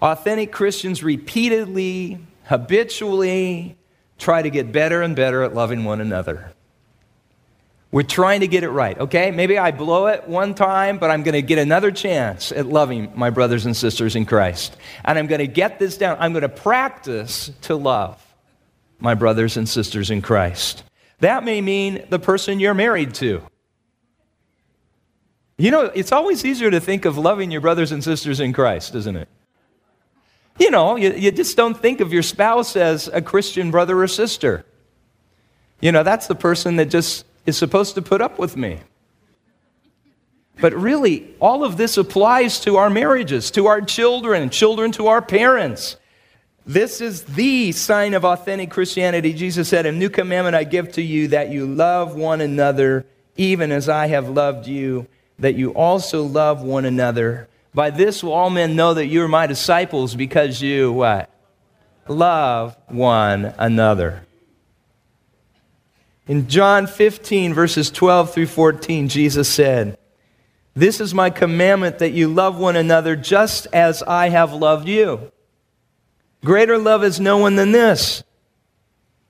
Authentic 0.02 0.52
Christians 0.52 1.02
repeatedly, 1.02 2.18
habitually 2.44 3.76
try 4.18 4.42
to 4.42 4.50
get 4.50 4.72
better 4.72 5.02
and 5.02 5.14
better 5.14 5.42
at 5.42 5.54
loving 5.54 5.84
one 5.84 6.00
another. 6.00 6.52
We're 7.90 8.02
trying 8.02 8.40
to 8.40 8.48
get 8.48 8.64
it 8.64 8.68
right, 8.68 8.98
okay? 8.98 9.30
Maybe 9.30 9.56
I 9.56 9.70
blow 9.70 10.08
it 10.08 10.28
one 10.28 10.54
time, 10.54 10.98
but 10.98 11.10
I'm 11.10 11.22
going 11.22 11.34
to 11.34 11.42
get 11.42 11.58
another 11.58 11.90
chance 11.90 12.52
at 12.52 12.66
loving 12.66 13.12
my 13.14 13.30
brothers 13.30 13.64
and 13.64 13.74
sisters 13.74 14.14
in 14.14 14.26
Christ. 14.26 14.76
And 15.06 15.18
I'm 15.18 15.26
going 15.26 15.38
to 15.38 15.46
get 15.46 15.78
this 15.78 15.96
down. 15.96 16.18
I'm 16.20 16.32
going 16.32 16.42
to 16.42 16.50
practice 16.50 17.50
to 17.62 17.76
love 17.76 18.22
my 18.98 19.14
brothers 19.14 19.56
and 19.56 19.68
sisters 19.68 20.10
in 20.10 20.22
Christ. 20.22 20.84
That 21.20 21.44
may 21.44 21.60
mean 21.60 22.04
the 22.10 22.18
person 22.18 22.60
you're 22.60 22.74
married 22.74 23.14
to. 23.14 23.42
You 25.56 25.72
know, 25.72 25.82
it's 25.82 26.12
always 26.12 26.44
easier 26.44 26.70
to 26.70 26.80
think 26.80 27.04
of 27.04 27.18
loving 27.18 27.50
your 27.50 27.60
brothers 27.60 27.90
and 27.90 28.02
sisters 28.02 28.38
in 28.38 28.52
Christ, 28.52 28.94
isn't 28.94 29.16
it? 29.16 29.28
You 30.58 30.70
know, 30.70 30.96
you, 30.96 31.12
you 31.12 31.30
just 31.30 31.56
don't 31.56 31.76
think 31.76 32.00
of 32.00 32.12
your 32.12 32.22
spouse 32.22 32.76
as 32.76 33.08
a 33.08 33.22
Christian 33.22 33.70
brother 33.70 34.00
or 34.00 34.08
sister. 34.08 34.64
You 35.80 35.92
know, 35.92 36.02
that's 36.02 36.26
the 36.26 36.34
person 36.34 36.76
that 36.76 36.86
just 36.86 37.24
is 37.46 37.56
supposed 37.56 37.94
to 37.94 38.02
put 38.02 38.20
up 38.20 38.38
with 38.38 38.56
me. 38.56 38.80
But 40.60 40.74
really, 40.74 41.34
all 41.40 41.64
of 41.64 41.76
this 41.76 41.96
applies 41.96 42.60
to 42.60 42.76
our 42.76 42.90
marriages, 42.90 43.50
to 43.52 43.66
our 43.66 43.80
children, 43.80 44.50
children 44.50 44.90
to 44.92 45.06
our 45.06 45.22
parents. 45.22 45.96
This 46.68 47.00
is 47.00 47.24
the 47.24 47.72
sign 47.72 48.12
of 48.12 48.26
authentic 48.26 48.70
Christianity. 48.70 49.32
Jesus 49.32 49.70
said, 49.70 49.86
A 49.86 49.90
new 49.90 50.10
commandment 50.10 50.54
I 50.54 50.64
give 50.64 50.92
to 50.92 51.02
you 51.02 51.28
that 51.28 51.48
you 51.50 51.64
love 51.64 52.14
one 52.14 52.42
another, 52.42 53.06
even 53.38 53.72
as 53.72 53.88
I 53.88 54.08
have 54.08 54.28
loved 54.28 54.66
you, 54.66 55.06
that 55.38 55.54
you 55.54 55.70
also 55.70 56.24
love 56.24 56.60
one 56.60 56.84
another. 56.84 57.48
By 57.72 57.88
this 57.88 58.22
will 58.22 58.34
all 58.34 58.50
men 58.50 58.76
know 58.76 58.92
that 58.92 59.06
you 59.06 59.22
are 59.22 59.28
my 59.28 59.46
disciples 59.46 60.14
because 60.14 60.60
you 60.60 60.92
what? 60.92 61.30
Love 62.06 62.76
one 62.88 63.54
another. 63.56 64.26
In 66.26 66.48
John 66.50 66.86
15, 66.86 67.54
verses 67.54 67.90
12 67.90 68.34
through 68.34 68.46
14, 68.46 69.08
Jesus 69.08 69.48
said, 69.48 69.96
This 70.74 71.00
is 71.00 71.14
my 71.14 71.30
commandment 71.30 71.98
that 72.00 72.10
you 72.10 72.28
love 72.28 72.58
one 72.58 72.76
another 72.76 73.16
just 73.16 73.66
as 73.72 74.02
I 74.02 74.28
have 74.28 74.52
loved 74.52 74.86
you. 74.86 75.32
Greater 76.44 76.78
love 76.78 77.02
is 77.04 77.18
no 77.18 77.38
one 77.38 77.56
than 77.56 77.72
this 77.72 78.22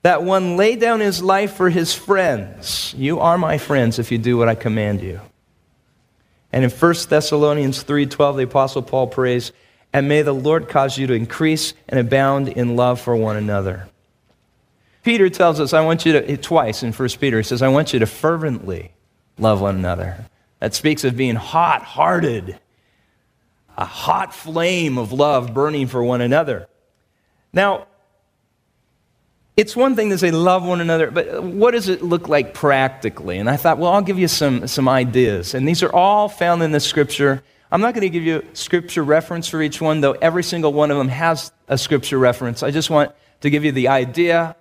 that 0.01 0.23
one 0.23 0.55
lay 0.55 0.75
down 0.75 1.01
his 1.01 1.21
life 1.21 1.53
for 1.53 1.69
his 1.69 1.93
friends. 1.93 2.93
You 2.97 3.19
are 3.19 3.37
my 3.37 3.57
friends 3.57 3.99
if 3.99 4.11
you 4.11 4.17
do 4.17 4.37
what 4.37 4.47
I 4.47 4.55
command 4.55 5.01
you. 5.01 5.19
And 6.53 6.63
in 6.63 6.69
1 6.69 7.09
Thessalonians 7.09 7.83
3:12 7.83 8.37
the 8.37 8.43
apostle 8.43 8.81
Paul 8.81 9.07
prays, 9.07 9.51
"And 9.91 10.07
may 10.07 10.21
the 10.21 10.33
Lord 10.33 10.69
cause 10.69 10.97
you 10.97 11.05
to 11.07 11.13
increase 11.13 11.73
and 11.87 11.99
abound 11.99 12.47
in 12.47 12.75
love 12.75 13.01
for 13.01 13.15
one 13.15 13.35
another." 13.35 13.87
Peter 15.03 15.29
tells 15.29 15.59
us, 15.59 15.73
I 15.73 15.81
want 15.81 16.05
you 16.05 16.13
to 16.13 16.37
twice 16.37 16.83
in 16.83 16.93
1 16.93 17.19
Peter 17.19 17.37
he 17.37 17.43
says, 17.43 17.61
"I 17.61 17.67
want 17.67 17.93
you 17.93 17.99
to 17.99 18.05
fervently 18.05 18.91
love 19.37 19.61
one 19.61 19.75
another." 19.75 20.25
That 20.59 20.73
speaks 20.73 21.03
of 21.03 21.17
being 21.17 21.35
hot-hearted, 21.35 22.59
a 23.77 23.85
hot 23.85 24.33
flame 24.33 24.97
of 24.97 25.11
love 25.11 25.53
burning 25.53 25.87
for 25.87 26.03
one 26.03 26.21
another. 26.21 26.67
Now, 27.53 27.87
it's 29.57 29.75
one 29.75 29.95
thing 29.95 30.09
to 30.11 30.17
say 30.17 30.31
love 30.31 30.65
one 30.65 30.81
another, 30.81 31.11
but 31.11 31.43
what 31.43 31.71
does 31.71 31.89
it 31.89 32.01
look 32.01 32.29
like 32.29 32.53
practically? 32.53 33.37
And 33.37 33.49
I 33.49 33.57
thought, 33.57 33.77
well, 33.77 33.91
I'll 33.91 34.01
give 34.01 34.17
you 34.17 34.27
some, 34.27 34.67
some 34.67 34.87
ideas. 34.87 35.53
And 35.53 35.67
these 35.67 35.83
are 35.83 35.93
all 35.93 36.29
found 36.29 36.63
in 36.63 36.71
the 36.71 36.79
scripture 36.79 37.43
I'm 37.71 37.81
not 37.81 37.93
going 37.93 38.01
to 38.01 38.09
give 38.09 38.23
you 38.23 38.43
scripture 38.53 39.03
reference 39.03 39.47
for 39.47 39.61
each 39.61 39.79
one, 39.79 40.01
though 40.01 40.13
every 40.13 40.41
single 40.41 40.73
one 40.73 40.89
of 40.89 40.97
them 40.97 41.07
has 41.07 41.51
a 41.67 41.77
scripture 41.77 42.17
reference. 42.17 42.63
I 42.63 42.71
just 42.71 42.89
want 42.89 43.11
to 43.41 43.49
give 43.51 43.63
you 43.63 43.71
the 43.71 43.89
idea, 43.89 44.55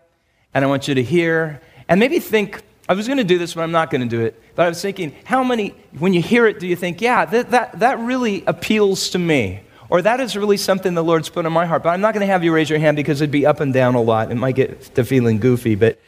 and 0.53 0.63
I 0.63 0.69
want 0.69 0.89
you 0.89 0.95
to 0.95 1.03
hear, 1.03 1.61
and 1.89 1.99
maybe 1.99 2.19
think. 2.19 2.63
I 2.91 2.95
was 2.95 3.07
going 3.07 3.19
to 3.19 3.25
do 3.25 3.37
this, 3.37 3.53
but 3.53 3.63
I'm 3.63 3.71
not 3.71 3.91
going 3.91 4.01
to 4.01 4.09
do 4.09 4.23
it. 4.23 4.43
But 4.55 4.65
I 4.65 4.69
was 4.71 4.81
thinking, 4.81 5.15
how 5.25 5.45
many, 5.45 5.75
when 5.99 6.15
you 6.15 6.23
hear 6.23 6.47
it, 6.47 6.59
do 6.59 6.67
you 6.67 6.75
think, 6.75 7.03
yeah, 7.03 7.27
that, 7.27 7.51
that, 7.51 7.81
that 7.81 7.99
really 7.99 8.45
appeals 8.47 9.11
to 9.11 9.19
me? 9.19 9.61
Or 9.91 10.03
that 10.03 10.21
is 10.21 10.37
really 10.37 10.59
something 10.59 10.95
the 10.95 11.05
Lord's 11.05 11.29
put 11.29 11.47
in 11.47 11.53
my 11.53 11.65
heart. 11.65 11.83
But 11.83 11.91
I'm 11.91 12.01
not 12.01 12.13
going 12.13 12.21
to 12.21 12.31
have 12.31 12.45
you 12.45 12.53
raise 12.53 12.69
your 12.69 12.79
hand 12.79 12.97
because 12.97 13.21
it'd 13.21 13.31
be 13.31 13.47
up 13.47 13.61
and 13.61 13.73
down 13.73 13.95
a 13.95 14.03
lot. 14.03 14.31
It 14.31 14.35
might 14.35 14.55
get 14.55 14.95
to 14.97 15.05
feeling 15.05 15.39
goofy. 15.39 15.77
But 15.77 15.99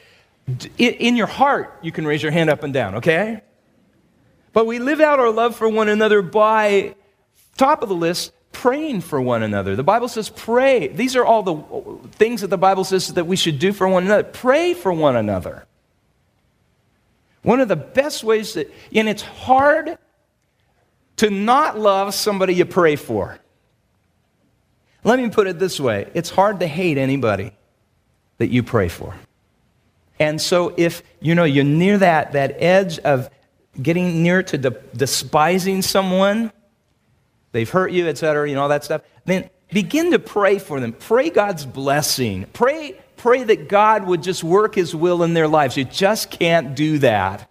in 0.76 1.16
your 1.16 1.26
heart, 1.26 1.78
you 1.80 1.90
can 1.90 2.06
raise 2.06 2.22
your 2.22 2.32
hand 2.32 2.50
up 2.50 2.62
and 2.62 2.74
down, 2.74 2.96
okay? 2.96 3.40
But 4.52 4.66
we 4.66 4.78
live 4.78 5.00
out 5.00 5.18
our 5.18 5.30
love 5.30 5.56
for 5.56 5.68
one 5.68 5.88
another 5.88 6.20
by, 6.20 6.94
top 7.56 7.82
of 7.82 7.88
the 7.88 7.94
list, 7.94 8.32
praying 8.52 9.00
for 9.00 9.20
one 9.20 9.42
another. 9.42 9.76
The 9.76 9.84
Bible 9.84 10.08
says 10.08 10.28
pray. 10.28 10.88
These 10.88 11.16
are 11.16 11.24
all 11.24 11.42
the 11.42 12.08
things 12.10 12.42
that 12.42 12.48
the 12.48 12.58
Bible 12.58 12.84
says 12.84 13.14
that 13.14 13.26
we 13.26 13.36
should 13.36 13.58
do 13.58 13.72
for 13.72 13.88
one 13.88 14.04
another. 14.04 14.24
Pray 14.24 14.74
for 14.74 14.92
one 14.92 15.16
another. 15.16 15.64
One 17.42 17.60
of 17.60 17.68
the 17.68 17.76
best 17.76 18.24
ways 18.24 18.54
that, 18.54 18.70
and 18.94 19.08
it's 19.08 19.22
hard 19.22 19.96
to 21.16 21.30
not 21.30 21.78
love 21.78 22.12
somebody 22.12 22.54
you 22.54 22.66
pray 22.66 22.96
for. 22.96 23.38
Let 25.04 25.18
me 25.18 25.30
put 25.30 25.46
it 25.46 25.58
this 25.58 25.80
way 25.80 26.08
it's 26.14 26.30
hard 26.30 26.60
to 26.60 26.66
hate 26.66 26.98
anybody 26.98 27.52
that 28.38 28.48
you 28.48 28.62
pray 28.62 28.88
for. 28.88 29.14
And 30.18 30.40
so 30.40 30.74
if 30.76 31.02
you 31.20 31.34
know 31.34 31.44
you're 31.44 31.64
near 31.64 31.98
that, 31.98 32.32
that 32.32 32.56
edge 32.58 32.98
of 33.00 33.30
getting 33.80 34.22
near 34.22 34.42
to 34.42 34.58
de- 34.58 34.70
despising 34.94 35.82
someone, 35.82 36.52
they've 37.52 37.68
hurt 37.68 37.92
you, 37.92 38.06
etc., 38.06 38.48
you 38.48 38.54
know, 38.54 38.62
all 38.62 38.68
that 38.68 38.84
stuff, 38.84 39.02
then 39.24 39.48
begin 39.72 40.10
to 40.10 40.18
pray 40.18 40.58
for 40.58 40.78
them. 40.80 40.92
Pray 40.92 41.30
God's 41.30 41.64
blessing. 41.64 42.46
Pray, 42.52 43.00
pray 43.16 43.44
that 43.44 43.68
God 43.68 44.04
would 44.04 44.22
just 44.22 44.44
work 44.44 44.74
his 44.74 44.94
will 44.94 45.22
in 45.22 45.32
their 45.32 45.48
lives. 45.48 45.76
You 45.76 45.84
just 45.84 46.30
can't 46.30 46.74
do 46.74 46.98
that 46.98 47.50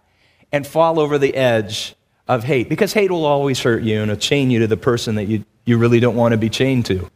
and 0.52 0.66
fall 0.66 1.00
over 1.00 1.18
the 1.18 1.34
edge 1.34 1.94
of 2.28 2.44
hate 2.44 2.68
because 2.68 2.92
hate 2.92 3.10
will 3.10 3.26
always 3.26 3.60
hurt 3.60 3.82
you 3.82 4.02
and 4.02 4.10
it'll 4.10 4.20
chain 4.20 4.50
you 4.50 4.60
to 4.60 4.68
the 4.68 4.76
person 4.76 5.16
that 5.16 5.24
you, 5.24 5.44
you 5.64 5.78
really 5.78 5.98
don't 5.98 6.14
want 6.14 6.32
to 6.32 6.38
be 6.38 6.48
chained 6.48 6.86
to. 6.86 7.10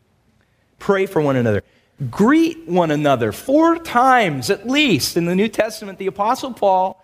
Pray 0.84 1.06
for 1.06 1.22
one 1.22 1.36
another. 1.36 1.62
Greet 2.10 2.68
one 2.68 2.90
another 2.90 3.32
four 3.32 3.78
times 3.78 4.50
at 4.50 4.68
least 4.68 5.16
in 5.16 5.24
the 5.24 5.34
New 5.34 5.48
Testament. 5.48 5.98
The 5.98 6.08
Apostle 6.08 6.52
Paul 6.52 7.02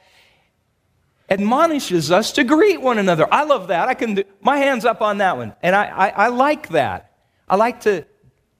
admonishes 1.31 2.11
us 2.11 2.33
to 2.33 2.45
greet 2.45 2.83
one 2.83 2.99
another. 2.99 3.27
I 3.33 3.45
love 3.45 3.69
that. 3.69 3.89
I 3.89 3.95
can 3.95 4.17
do 4.17 4.25
my 4.43 4.59
hands 4.59 4.85
up 4.85 5.01
on 5.01 5.17
that 5.19 5.39
one. 5.39 5.55
And 5.63 5.75
I, 5.75 5.87
I, 5.87 6.09
I 6.09 6.29
like 6.29 6.69
that. 6.69 7.17
I 7.49 7.57
like 7.57 7.81
to 7.83 8.05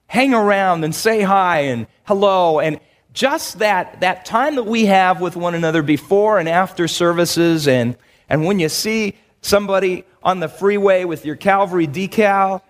hang 0.07 0.33
around 0.33 0.85
and 0.85 0.95
say 0.95 1.21
hi 1.21 1.65
and 1.65 1.87
hello 2.05 2.59
and 2.59 2.81
just 3.13 3.59
that, 3.59 4.01
that 4.01 4.25
time 4.25 4.55
that 4.55 4.65
we 4.65 4.87
have 4.87 5.21
with 5.21 5.37
one 5.37 5.55
another 5.55 5.83
before 5.83 6.39
and 6.39 6.49
after 6.49 6.89
services 6.89 7.69
and, 7.69 7.95
and 8.31 8.47
when 8.47 8.59
you 8.59 8.71
see 8.71 9.19
somebody 9.43 10.07
on 10.23 10.41
the 10.41 10.49
freeway 10.49 11.05
with 11.05 11.27
your 11.27 11.37
Calvary 11.37 11.87
decal 11.87 12.63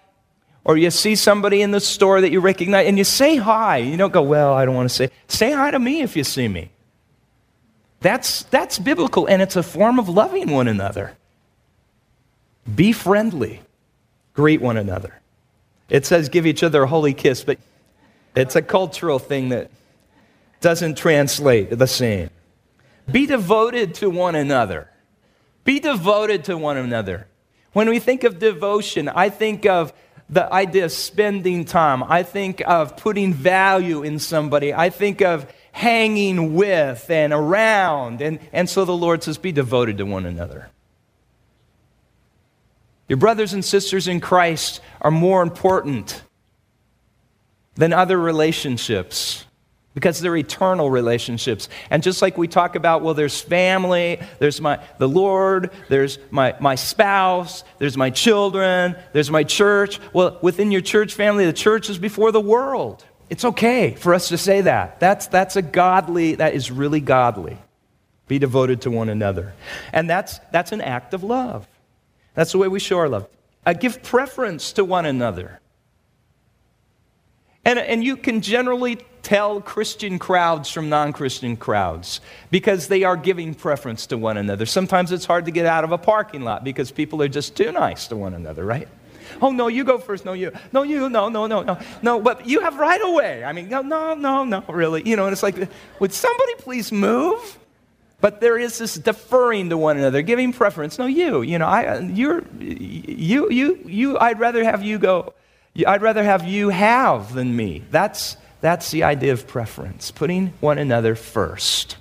or 0.64 0.76
you 0.76 0.90
see 0.90 1.16
somebody 1.16 1.62
in 1.62 1.70
the 1.70 1.80
store 1.80 2.20
that 2.20 2.30
you 2.30 2.40
recognize 2.40 2.86
and 2.86 2.98
you 2.98 3.04
say 3.04 3.36
hi. 3.36 3.78
You 3.78 3.96
don't 3.96 4.12
go, 4.12 4.22
well, 4.22 4.52
I 4.54 4.64
don't 4.64 4.74
want 4.74 4.88
to 4.88 4.94
say. 4.94 5.10
Say 5.28 5.52
hi 5.52 5.70
to 5.70 5.78
me 5.78 6.02
if 6.02 6.16
you 6.16 6.24
see 6.24 6.48
me. 6.48 6.70
That's, 8.00 8.44
that's 8.44 8.78
biblical, 8.78 9.26
and 9.26 9.42
it's 9.42 9.56
a 9.56 9.62
form 9.62 9.98
of 9.98 10.08
loving 10.08 10.50
one 10.50 10.68
another. 10.68 11.16
Be 12.74 12.92
friendly, 12.92 13.60
greet 14.32 14.60
one 14.60 14.76
another. 14.76 15.20
It 15.88 16.06
says 16.06 16.28
give 16.28 16.46
each 16.46 16.62
other 16.62 16.84
a 16.84 16.86
holy 16.86 17.12
kiss, 17.12 17.44
but 17.44 17.58
it's 18.34 18.56
a 18.56 18.62
cultural 18.62 19.18
thing 19.18 19.50
that 19.50 19.70
doesn't 20.60 20.96
translate 20.96 21.70
the 21.70 21.86
same. 21.86 22.30
Be 23.10 23.26
devoted 23.26 23.94
to 23.96 24.08
one 24.08 24.34
another. 24.34 24.88
Be 25.64 25.80
devoted 25.80 26.44
to 26.44 26.56
one 26.56 26.76
another. 26.76 27.26
When 27.72 27.88
we 27.88 27.98
think 27.98 28.24
of 28.24 28.38
devotion, 28.38 29.08
I 29.08 29.30
think 29.30 29.66
of 29.66 29.92
the 30.30 30.50
idea 30.52 30.84
of 30.84 30.92
spending 30.92 31.64
time. 31.64 32.04
I 32.04 32.22
think 32.22 32.62
of 32.66 32.96
putting 32.96 33.34
value 33.34 34.02
in 34.02 34.20
somebody. 34.20 34.72
I 34.72 34.88
think 34.88 35.20
of 35.20 35.52
hanging 35.72 36.54
with 36.54 37.10
and 37.10 37.32
around. 37.32 38.22
And, 38.22 38.38
and 38.52 38.70
so 38.70 38.84
the 38.84 38.96
Lord 38.96 39.22
says, 39.24 39.38
be 39.38 39.52
devoted 39.52 39.98
to 39.98 40.06
one 40.06 40.24
another. 40.24 40.70
Your 43.08 43.16
brothers 43.16 43.52
and 43.52 43.64
sisters 43.64 44.06
in 44.06 44.20
Christ 44.20 44.80
are 45.00 45.10
more 45.10 45.42
important 45.42 46.22
than 47.74 47.92
other 47.92 48.18
relationships 48.18 49.46
because 49.94 50.20
they're 50.20 50.36
eternal 50.36 50.90
relationships. 50.90 51.68
And 51.90 52.02
just 52.02 52.22
like 52.22 52.38
we 52.38 52.48
talk 52.48 52.76
about, 52.76 53.02
well, 53.02 53.14
there's 53.14 53.40
family, 53.40 54.20
there's 54.38 54.60
my, 54.60 54.78
the 54.98 55.08
Lord, 55.08 55.70
there's 55.88 56.18
my, 56.30 56.54
my 56.60 56.76
spouse, 56.76 57.64
there's 57.78 57.96
my 57.96 58.10
children, 58.10 58.96
there's 59.12 59.30
my 59.30 59.42
church. 59.42 59.98
Well, 60.12 60.38
within 60.42 60.70
your 60.70 60.80
church 60.80 61.14
family, 61.14 61.44
the 61.44 61.52
church 61.52 61.90
is 61.90 61.98
before 61.98 62.30
the 62.30 62.40
world. 62.40 63.04
It's 63.28 63.44
okay 63.44 63.94
for 63.94 64.14
us 64.14 64.28
to 64.28 64.38
say 64.38 64.62
that. 64.62 65.00
That's, 65.00 65.26
that's 65.26 65.56
a 65.56 65.62
godly, 65.62 66.36
that 66.36 66.54
is 66.54 66.70
really 66.70 67.00
godly. 67.00 67.58
Be 68.26 68.38
devoted 68.38 68.82
to 68.82 68.90
one 68.90 69.08
another. 69.08 69.54
And 69.92 70.08
that's, 70.08 70.38
that's 70.52 70.72
an 70.72 70.80
act 70.80 71.14
of 71.14 71.24
love. 71.24 71.66
That's 72.34 72.52
the 72.52 72.58
way 72.58 72.68
we 72.68 72.78
show 72.78 72.98
our 72.98 73.08
love. 73.08 73.28
Uh, 73.66 73.72
give 73.72 74.02
preference 74.02 74.72
to 74.74 74.84
one 74.84 75.04
another. 75.04 75.59
And, 77.64 77.78
and 77.78 78.02
you 78.02 78.16
can 78.16 78.40
generally 78.40 78.98
tell 79.22 79.60
Christian 79.60 80.18
crowds 80.18 80.70
from 80.70 80.88
non 80.88 81.12
Christian 81.12 81.56
crowds 81.56 82.20
because 82.50 82.88
they 82.88 83.04
are 83.04 83.16
giving 83.16 83.54
preference 83.54 84.06
to 84.06 84.18
one 84.18 84.36
another. 84.36 84.66
Sometimes 84.66 85.12
it's 85.12 85.26
hard 85.26 85.44
to 85.44 85.50
get 85.50 85.66
out 85.66 85.84
of 85.84 85.92
a 85.92 85.98
parking 85.98 86.42
lot 86.42 86.64
because 86.64 86.90
people 86.90 87.22
are 87.22 87.28
just 87.28 87.56
too 87.56 87.70
nice 87.72 88.06
to 88.08 88.16
one 88.16 88.34
another, 88.34 88.64
right? 88.64 88.88
Oh, 89.40 89.50
no, 89.50 89.68
you 89.68 89.84
go 89.84 89.98
first. 89.98 90.24
No, 90.24 90.32
you. 90.32 90.52
No, 90.72 90.82
you. 90.82 91.08
No, 91.08 91.28
no, 91.28 91.46
no, 91.46 91.62
no. 91.62 91.78
No, 92.02 92.20
but 92.20 92.46
you 92.46 92.60
have 92.60 92.78
right 92.78 93.00
away. 93.02 93.44
I 93.44 93.52
mean, 93.52 93.68
no, 93.68 93.82
no, 93.82 94.14
no, 94.14 94.44
no, 94.44 94.64
really. 94.68 95.02
You 95.08 95.16
know, 95.16 95.26
and 95.26 95.32
it's 95.32 95.42
like, 95.42 95.56
would 95.98 96.12
somebody 96.12 96.54
please 96.56 96.90
move? 96.90 97.58
But 98.20 98.40
there 98.40 98.58
is 98.58 98.78
this 98.78 98.96
deferring 98.96 99.70
to 99.70 99.78
one 99.78 99.96
another, 99.96 100.20
giving 100.22 100.52
preference. 100.52 100.98
No, 100.98 101.06
you. 101.06 101.42
You 101.42 101.58
know, 101.58 101.66
I, 101.66 102.00
you're, 102.00 102.42
you, 102.58 103.50
you, 103.50 103.80
you. 103.86 104.18
I'd 104.18 104.38
rather 104.38 104.62
have 104.64 104.82
you 104.82 104.98
go. 104.98 105.32
I'd 105.86 106.02
rather 106.02 106.24
have 106.24 106.46
you 106.46 106.70
have 106.70 107.34
than 107.34 107.54
me. 107.54 107.84
That's 107.90 108.36
that's 108.60 108.90
the 108.90 109.04
idea 109.04 109.32
of 109.32 109.46
preference, 109.46 110.10
putting 110.10 110.48
one 110.60 110.78
another 110.78 111.14
first. 111.14 111.96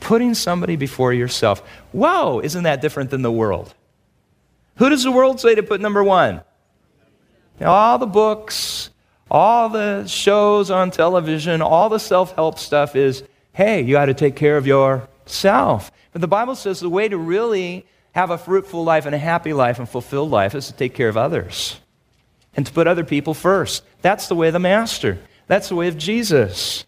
Putting 0.00 0.34
somebody 0.34 0.76
before 0.76 1.12
yourself. 1.12 1.60
Whoa, 1.92 2.40
isn't 2.40 2.64
that 2.64 2.80
different 2.80 3.10
than 3.10 3.22
the 3.22 3.32
world? 3.32 3.74
Who 4.76 4.88
does 4.88 5.02
the 5.02 5.12
world 5.12 5.40
say 5.40 5.54
to 5.54 5.62
put 5.62 5.80
number 5.80 6.02
one? 6.02 6.42
Now, 7.60 7.72
all 7.72 7.98
the 7.98 8.06
books, 8.06 8.90
all 9.30 9.68
the 9.68 10.06
shows 10.06 10.70
on 10.70 10.90
television, 10.90 11.62
all 11.62 11.88
the 11.88 11.98
self 11.98 12.34
help 12.34 12.58
stuff 12.58 12.96
is 12.96 13.22
hey, 13.52 13.82
you 13.82 13.92
got 13.92 14.06
to 14.06 14.14
take 14.14 14.36
care 14.36 14.56
of 14.56 14.68
yourself. 14.68 15.90
But 16.12 16.20
the 16.20 16.28
Bible 16.28 16.54
says 16.54 16.78
the 16.78 16.88
way 16.88 17.08
to 17.08 17.18
really 17.18 17.84
have 18.12 18.30
a 18.30 18.38
fruitful 18.38 18.84
life 18.84 19.04
and 19.04 19.14
a 19.14 19.18
happy 19.18 19.52
life 19.52 19.80
and 19.80 19.88
fulfilled 19.88 20.30
life 20.30 20.54
is 20.54 20.68
to 20.68 20.72
take 20.72 20.94
care 20.94 21.08
of 21.08 21.16
others 21.16 21.76
and 22.58 22.66
to 22.66 22.72
put 22.72 22.88
other 22.88 23.04
people 23.04 23.34
first. 23.34 23.84
That's 24.02 24.26
the 24.26 24.34
way 24.34 24.48
of 24.48 24.52
the 24.52 24.58
Master. 24.58 25.20
That's 25.46 25.68
the 25.68 25.76
way 25.76 25.86
of 25.86 25.96
Jesus. 25.96 26.84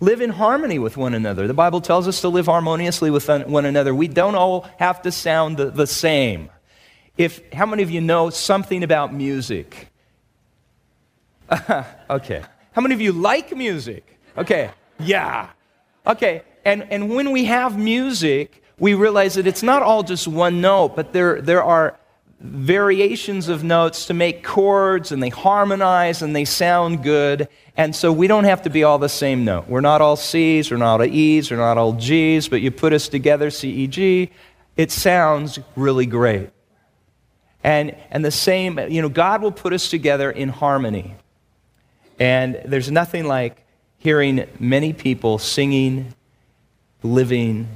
Live 0.00 0.20
in 0.20 0.28
harmony 0.28 0.78
with 0.78 0.98
one 0.98 1.14
another. 1.14 1.46
The 1.46 1.54
Bible 1.54 1.80
tells 1.80 2.06
us 2.06 2.20
to 2.20 2.28
live 2.28 2.44
harmoniously 2.44 3.10
with 3.10 3.26
one 3.26 3.64
another. 3.64 3.94
We 3.94 4.06
don't 4.06 4.34
all 4.34 4.68
have 4.78 5.00
to 5.00 5.12
sound 5.12 5.56
the, 5.56 5.70
the 5.70 5.86
same. 5.86 6.50
If, 7.16 7.40
how 7.54 7.64
many 7.64 7.82
of 7.82 7.90
you 7.90 8.02
know 8.02 8.28
something 8.28 8.82
about 8.82 9.14
music? 9.14 9.88
okay. 12.10 12.42
How 12.72 12.82
many 12.82 12.94
of 12.94 13.00
you 13.00 13.12
like 13.12 13.56
music? 13.56 14.20
Okay. 14.36 14.72
Yeah. 14.98 15.48
Okay. 16.06 16.42
And, 16.66 16.82
and 16.92 17.08
when 17.08 17.30
we 17.32 17.46
have 17.46 17.78
music, 17.78 18.62
we 18.78 18.92
realize 18.92 19.36
that 19.36 19.46
it's 19.46 19.62
not 19.62 19.82
all 19.82 20.02
just 20.02 20.28
one 20.28 20.60
note, 20.60 20.96
but 20.96 21.14
there, 21.14 21.40
there 21.40 21.64
are 21.64 21.98
variations 22.40 23.48
of 23.48 23.62
notes 23.62 24.06
to 24.06 24.14
make 24.14 24.42
chords 24.42 25.12
and 25.12 25.22
they 25.22 25.28
harmonize 25.28 26.22
and 26.22 26.34
they 26.34 26.46
sound 26.46 27.02
good. 27.02 27.48
And 27.76 27.94
so 27.94 28.12
we 28.12 28.26
don't 28.26 28.44
have 28.44 28.62
to 28.62 28.70
be 28.70 28.82
all 28.82 28.98
the 28.98 29.10
same 29.10 29.44
note. 29.44 29.68
We're 29.68 29.82
not 29.82 30.00
all 30.00 30.16
C's, 30.16 30.70
we're 30.70 30.78
not 30.78 31.00
all 31.00 31.06
E's, 31.06 31.50
we're 31.50 31.58
not 31.58 31.76
all 31.76 31.92
G's, 31.92 32.48
but 32.48 32.62
you 32.62 32.70
put 32.70 32.94
us 32.94 33.08
together, 33.08 33.50
C, 33.50 33.70
E, 33.70 33.86
G, 33.86 34.30
it 34.76 34.90
sounds 34.90 35.58
really 35.76 36.06
great. 36.06 36.50
And, 37.62 37.94
and 38.10 38.24
the 38.24 38.30
same, 38.30 38.78
you 38.78 39.02
know, 39.02 39.10
God 39.10 39.42
will 39.42 39.52
put 39.52 39.74
us 39.74 39.90
together 39.90 40.30
in 40.30 40.48
harmony. 40.48 41.14
And 42.18 42.58
there's 42.64 42.90
nothing 42.90 43.26
like 43.26 43.66
hearing 43.98 44.46
many 44.58 44.94
people 44.94 45.38
singing, 45.38 46.14
living 47.02 47.68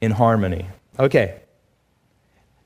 in 0.00 0.12
harmony. 0.12 0.66
Okay. 1.00 1.40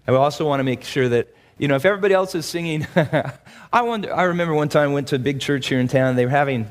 I 0.07 0.13
also 0.13 0.47
want 0.47 0.61
to 0.61 0.65
make 0.65 0.85
sure 0.85 1.09
that 1.09 1.35
you 1.59 1.68
know, 1.68 1.75
if 1.75 1.85
everybody 1.85 2.14
else 2.14 2.35
is 2.35 2.47
singing, 2.47 2.87
I 3.73 3.83
wonder. 3.83 4.14
I 4.14 4.25
remember 4.25 4.55
one 4.55 4.68
time 4.68 4.90
I 4.90 4.92
went 4.92 5.09
to 5.09 5.16
a 5.16 5.18
big 5.18 5.40
church 5.40 5.66
here 5.66 5.81
in 5.81 5.88
town. 5.88 6.16
They 6.16 6.25
were 6.25 6.31
having 6.31 6.71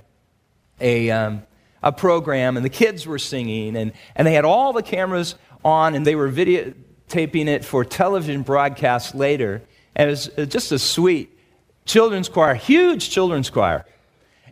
a 0.80 1.12
um, 1.12 1.44
a 1.84 1.92
program, 1.92 2.58
and 2.58 2.66
the 2.66 2.70
kids 2.70 3.06
were 3.06 3.20
singing, 3.20 3.76
and 3.76 3.92
and 4.16 4.26
they 4.26 4.34
had 4.34 4.46
all 4.46 4.74
the 4.74 4.84
cameras 4.84 5.36
on, 5.64 5.94
and 5.94 6.06
they 6.06 6.16
were 6.16 6.32
videotaping 6.32 7.48
it 7.48 7.66
for 7.66 7.84
television 7.84 8.42
broadcast 8.42 9.14
later. 9.14 9.62
And 9.96 10.08
it 10.08 10.12
was 10.12 10.30
uh, 10.38 10.46
just 10.46 10.72
a 10.72 10.80
sweet 10.80 11.38
children's 11.86 12.30
choir, 12.30 12.54
huge 12.54 13.10
children's 13.10 13.50
choir. 13.50 13.86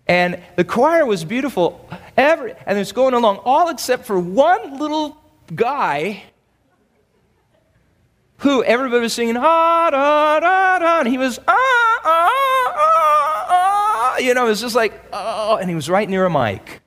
And 0.07 0.41
the 0.55 0.63
choir 0.63 1.05
was 1.05 1.23
beautiful, 1.23 1.89
every, 2.15 2.53
and 2.65 2.77
it's 2.77 2.91
going 2.91 3.13
along, 3.13 3.37
all 3.37 3.69
except 3.69 4.05
for 4.05 4.19
one 4.19 4.77
little 4.77 5.17
guy 5.53 6.23
who 8.37 8.63
everybody 8.63 9.01
was 9.01 9.13
singing, 9.13 9.37
ah, 9.37 9.89
da, 9.89 10.39
da, 10.39 10.79
da, 10.79 10.99
and 10.99 11.07
he 11.07 11.17
was, 11.17 11.39
ah, 11.47 11.51
ah, 12.03 12.31
ah, 12.75 13.45
ah, 13.49 14.17
you 14.17 14.33
know, 14.33 14.45
it 14.45 14.49
was 14.49 14.61
just 14.61 14.75
like, 14.75 15.01
oh, 15.13 15.57
and 15.57 15.69
he 15.69 15.75
was 15.75 15.89
right 15.89 16.09
near 16.09 16.25
a 16.25 16.29
mic. 16.29 16.81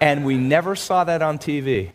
And 0.00 0.24
we 0.24 0.36
never 0.36 0.76
saw 0.76 1.04
that 1.04 1.20
on 1.20 1.38
TV. 1.38 1.92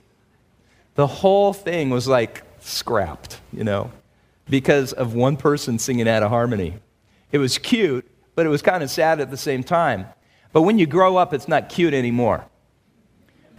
The 0.96 1.08
whole 1.08 1.54
thing 1.54 1.90
was 1.90 2.08
like 2.08 2.44
scrapped, 2.60 3.40
you 3.52 3.64
know, 3.64 3.92
because 4.50 4.94
of 4.94 5.14
one 5.14 5.38
person 5.38 5.80
singing 5.80 6.08
out 6.08 6.24
of 6.24 6.30
harmony. 6.30 6.76
It 7.32 7.40
was 7.40 7.58
cute, 7.58 8.10
but 8.36 8.46
it 8.46 8.50
was 8.50 8.62
kind 8.62 8.84
of 8.84 8.90
sad 8.90 9.20
at 9.20 9.32
the 9.32 9.38
same 9.38 9.64
time. 9.64 10.08
But 10.54 10.62
when 10.62 10.78
you 10.78 10.86
grow 10.86 11.18
up, 11.18 11.34
it's 11.34 11.48
not 11.48 11.70
cute 11.70 11.94
anymore. 11.94 12.46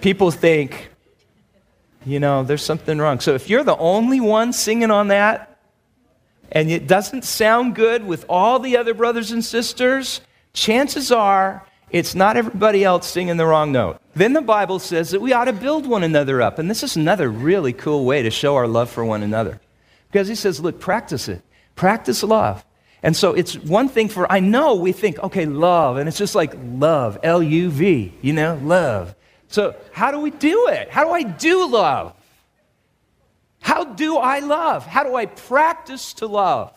People 0.00 0.30
think, 0.30 0.90
you 2.06 2.20
know, 2.20 2.44
there's 2.44 2.64
something 2.64 2.98
wrong. 2.98 3.20
So 3.20 3.34
if 3.34 3.50
you're 3.50 3.64
the 3.64 3.76
only 3.76 4.20
one 4.20 4.52
singing 4.52 4.90
on 4.90 5.08
that, 5.08 5.58
and 6.52 6.70
it 6.70 6.86
doesn't 6.86 7.24
sound 7.24 7.74
good 7.74 8.06
with 8.06 8.24
all 8.28 8.60
the 8.60 8.76
other 8.76 8.94
brothers 8.94 9.32
and 9.32 9.44
sisters, 9.44 10.20
chances 10.52 11.10
are 11.10 11.66
it's 11.90 12.14
not 12.14 12.36
everybody 12.36 12.84
else 12.84 13.08
singing 13.08 13.36
the 13.36 13.46
wrong 13.46 13.72
note. 13.72 14.00
Then 14.14 14.32
the 14.32 14.40
Bible 14.40 14.78
says 14.78 15.10
that 15.10 15.20
we 15.20 15.32
ought 15.32 15.46
to 15.46 15.52
build 15.52 15.86
one 15.86 16.04
another 16.04 16.40
up. 16.40 16.60
And 16.60 16.70
this 16.70 16.84
is 16.84 16.96
another 16.96 17.28
really 17.28 17.72
cool 17.72 18.04
way 18.04 18.22
to 18.22 18.30
show 18.30 18.54
our 18.54 18.68
love 18.68 18.88
for 18.88 19.04
one 19.04 19.24
another. 19.24 19.60
Because 20.10 20.28
he 20.28 20.36
says, 20.36 20.60
look, 20.60 20.78
practice 20.78 21.28
it. 21.28 21.42
Practice 21.74 22.22
love. 22.22 22.64
And 23.02 23.16
so 23.16 23.34
it's 23.34 23.56
one 23.56 23.88
thing 23.88 24.08
for, 24.08 24.30
I 24.30 24.38
know 24.38 24.76
we 24.76 24.92
think, 24.92 25.18
okay, 25.18 25.46
love, 25.46 25.96
and 25.96 26.08
it's 26.08 26.18
just 26.18 26.36
like 26.36 26.54
love, 26.56 27.18
L 27.24 27.42
U 27.42 27.70
V, 27.70 28.14
you 28.22 28.32
know, 28.32 28.58
love. 28.62 29.15
So 29.48 29.76
how 29.92 30.10
do 30.10 30.20
we 30.20 30.30
do 30.30 30.68
it? 30.68 30.90
How 30.90 31.04
do 31.04 31.10
I 31.10 31.22
do 31.22 31.68
love? 31.68 32.14
How 33.60 33.84
do 33.84 34.16
I 34.16 34.40
love? 34.40 34.86
How 34.86 35.02
do 35.02 35.14
I 35.14 35.26
practice 35.26 36.12
to 36.14 36.26
love? 36.26 36.72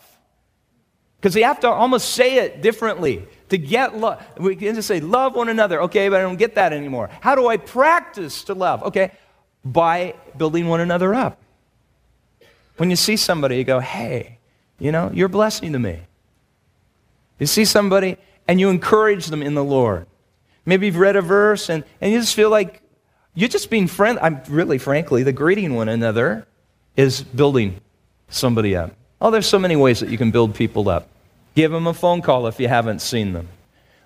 Because 1.20 1.34
we 1.34 1.42
have 1.42 1.60
to 1.60 1.68
almost 1.68 2.10
say 2.10 2.38
it 2.38 2.62
differently 2.62 3.26
to 3.50 3.58
get 3.58 3.96
love. 3.96 4.24
We 4.38 4.56
can 4.56 4.74
just 4.74 4.88
say, 4.88 5.00
love 5.00 5.34
one 5.34 5.48
another. 5.48 5.82
Okay, 5.82 6.08
but 6.08 6.18
I 6.18 6.22
don't 6.22 6.38
get 6.38 6.54
that 6.54 6.72
anymore. 6.72 7.10
How 7.20 7.34
do 7.34 7.46
I 7.46 7.58
practice 7.58 8.44
to 8.44 8.54
love? 8.54 8.82
Okay, 8.84 9.12
by 9.64 10.14
building 10.36 10.68
one 10.68 10.80
another 10.80 11.14
up. 11.14 11.38
When 12.78 12.88
you 12.88 12.96
see 12.96 13.16
somebody, 13.16 13.58
you 13.58 13.64
go, 13.64 13.80
hey, 13.80 14.38
you 14.78 14.90
know, 14.90 15.10
you're 15.12 15.26
a 15.26 15.30
blessing 15.30 15.74
to 15.74 15.78
me. 15.78 16.00
You 17.38 17.46
see 17.46 17.66
somebody 17.66 18.16
and 18.48 18.58
you 18.58 18.70
encourage 18.70 19.26
them 19.26 19.42
in 19.42 19.54
the 19.54 19.64
Lord. 19.64 20.06
Maybe 20.64 20.86
you've 20.86 20.96
read 20.96 21.16
a 21.16 21.22
verse 21.22 21.68
and, 21.68 21.84
and 22.00 22.12
you 22.12 22.20
just 22.20 22.34
feel 22.34 22.50
like 22.50 22.82
you're 23.34 23.48
just 23.48 23.70
being 23.70 23.86
friendly. 23.86 24.22
I'm 24.22 24.42
really, 24.48 24.78
frankly, 24.78 25.22
the 25.22 25.32
greeting 25.32 25.74
one 25.74 25.88
another 25.88 26.46
is 26.96 27.22
building 27.22 27.80
somebody 28.28 28.76
up. 28.76 28.92
Oh, 29.20 29.30
there's 29.30 29.46
so 29.46 29.58
many 29.58 29.76
ways 29.76 30.00
that 30.00 30.10
you 30.10 30.18
can 30.18 30.30
build 30.30 30.54
people 30.54 30.88
up. 30.88 31.08
Give 31.54 31.70
them 31.70 31.86
a 31.86 31.94
phone 31.94 32.22
call 32.22 32.46
if 32.46 32.60
you 32.60 32.68
haven't 32.68 33.00
seen 33.00 33.32
them. 33.32 33.48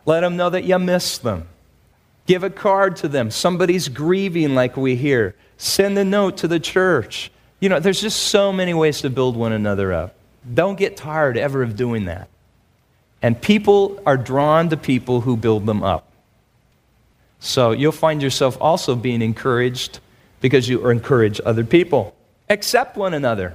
Let 0.07 0.21
them 0.21 0.37
know 0.37 0.51
that 0.51 0.65
you 0.65 0.79
miss 0.79 1.19
them. 1.19 1.47
Give 2.27 2.43
a 2.43 2.51
card 2.51 2.97
to 2.97 3.09
them. 3.09 3.31
Somebody's 3.31 3.89
grieving, 3.89 4.55
like 4.55 4.77
we 4.77 4.97
hear. 4.97 5.35
Send 5.57 5.99
a 5.99 6.05
note 6.05 6.39
to 6.39 6.49
the 6.49 6.61
church. 6.61 7.31
You 7.61 7.69
know, 7.69 7.81
there's 7.81 8.01
just 8.01 8.25
so 8.25 8.53
many 8.53 8.75
ways 8.75 9.03
to 9.03 9.11
build 9.11 9.37
one 9.37 9.53
another 9.53 9.93
up. 9.93 10.15
Don't 10.53 10.77
get 10.79 10.97
tired 10.97 11.37
ever 11.37 11.63
of 11.63 11.77
doing 11.77 12.07
that. 12.07 12.29
And 13.23 13.41
people 13.41 14.01
are 14.05 14.17
drawn 14.17 14.69
to 14.71 14.77
people 14.77 15.23
who 15.23 15.37
build 15.37 15.65
them 15.65 15.83
up. 15.83 16.11
So 17.45 17.73
you'll 17.73 17.93
find 17.93 18.23
yourself 18.23 18.57
also 18.59 18.97
being 18.97 19.21
encouraged 19.21 20.01
because 20.41 20.67
you 20.67 20.89
encourage 20.89 21.43
other 21.45 21.63
people. 21.63 22.17
Accept 22.49 22.97
one 22.97 23.13
another. 23.13 23.55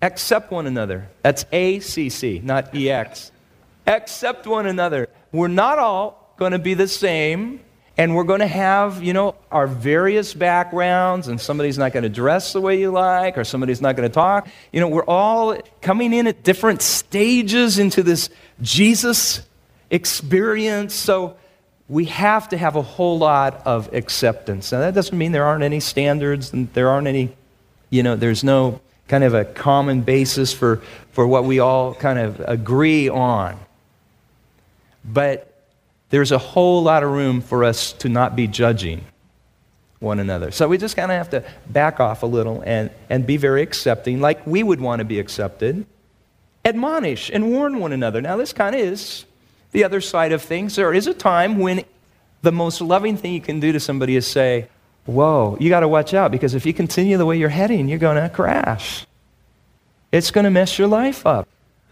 Accept 0.00 0.52
one 0.52 0.68
another. 0.68 1.08
That's 1.22 1.44
A 1.50 1.80
C 1.80 2.10
C, 2.10 2.40
not 2.44 2.72
E 2.74 2.88
X. 2.88 3.32
Accept 3.88 4.46
one 4.46 4.66
another. 4.66 5.08
We're 5.32 5.48
not 5.48 5.80
all 5.80 6.32
going 6.36 6.52
to 6.52 6.60
be 6.60 6.74
the 6.74 6.86
same, 6.86 7.58
and 7.96 8.14
we're 8.14 8.22
going 8.22 8.38
to 8.38 8.46
have, 8.46 9.02
you 9.02 9.12
know, 9.12 9.34
our 9.50 9.66
various 9.66 10.32
backgrounds, 10.32 11.26
and 11.26 11.40
somebody's 11.40 11.76
not 11.76 11.92
going 11.92 12.04
to 12.04 12.08
dress 12.08 12.52
the 12.52 12.60
way 12.60 12.78
you 12.78 12.92
like, 12.92 13.36
or 13.36 13.42
somebody's 13.42 13.80
not 13.80 13.96
going 13.96 14.08
to 14.08 14.14
talk. 14.14 14.46
You 14.72 14.78
know, 14.78 14.88
we're 14.88 15.02
all 15.02 15.58
coming 15.80 16.12
in 16.12 16.28
at 16.28 16.44
different 16.44 16.82
stages 16.82 17.80
into 17.80 18.04
this 18.04 18.30
Jesus 18.62 19.42
experience. 19.90 20.94
So 20.94 21.36
we 21.88 22.04
have 22.06 22.48
to 22.50 22.58
have 22.58 22.76
a 22.76 22.82
whole 22.82 23.18
lot 23.18 23.62
of 23.64 23.92
acceptance. 23.94 24.72
Now, 24.72 24.80
that 24.80 24.94
doesn't 24.94 25.16
mean 25.16 25.32
there 25.32 25.46
aren't 25.46 25.64
any 25.64 25.80
standards 25.80 26.52
and 26.52 26.72
there 26.74 26.90
aren't 26.90 27.06
any, 27.06 27.34
you 27.90 28.02
know, 28.02 28.16
there's 28.16 28.44
no 28.44 28.80
kind 29.08 29.24
of 29.24 29.32
a 29.32 29.44
common 29.44 30.02
basis 30.02 30.52
for, 30.52 30.82
for 31.12 31.26
what 31.26 31.44
we 31.44 31.60
all 31.60 31.94
kind 31.94 32.18
of 32.18 32.40
agree 32.40 33.08
on. 33.08 33.58
But 35.04 35.54
there's 36.10 36.32
a 36.32 36.38
whole 36.38 36.82
lot 36.82 37.02
of 37.02 37.10
room 37.10 37.40
for 37.40 37.64
us 37.64 37.92
to 37.94 38.08
not 38.08 38.36
be 38.36 38.46
judging 38.46 39.04
one 39.98 40.20
another. 40.20 40.50
So 40.50 40.68
we 40.68 40.76
just 40.78 40.94
kind 40.94 41.10
of 41.10 41.16
have 41.16 41.30
to 41.30 41.44
back 41.70 42.00
off 42.00 42.22
a 42.22 42.26
little 42.26 42.62
and, 42.66 42.90
and 43.08 43.26
be 43.26 43.38
very 43.38 43.62
accepting, 43.62 44.20
like 44.20 44.46
we 44.46 44.62
would 44.62 44.80
want 44.80 45.00
to 45.00 45.04
be 45.04 45.18
accepted 45.18 45.86
admonish 46.64 47.30
and 47.30 47.50
warn 47.50 47.78
one 47.78 47.92
another. 47.92 48.20
Now, 48.20 48.36
this 48.36 48.52
kind 48.52 48.74
of 48.74 48.80
is 48.80 49.24
the 49.72 49.84
other 49.84 50.00
side 50.00 50.32
of 50.32 50.42
things. 50.42 50.76
There 50.76 50.94
is 50.94 51.06
a 51.06 51.14
time 51.14 51.58
when 51.58 51.84
the 52.42 52.52
most 52.52 52.80
loving 52.80 53.16
thing 53.16 53.34
you 53.34 53.40
can 53.40 53.60
do 53.60 53.72
to 53.72 53.80
somebody 53.80 54.16
is 54.16 54.26
say, 54.26 54.68
Whoa, 55.06 55.56
you 55.58 55.70
got 55.70 55.80
to 55.80 55.88
watch 55.88 56.12
out 56.12 56.30
because 56.30 56.54
if 56.54 56.66
you 56.66 56.74
continue 56.74 57.16
the 57.16 57.24
way 57.24 57.38
you're 57.38 57.48
heading, 57.48 57.88
you're 57.88 57.98
going 57.98 58.22
to 58.22 58.28
crash. 58.28 59.06
It's 60.12 60.30
going 60.30 60.44
to 60.44 60.50
mess 60.50 60.78
your 60.78 60.88
life 60.88 61.26
up. 61.26 61.48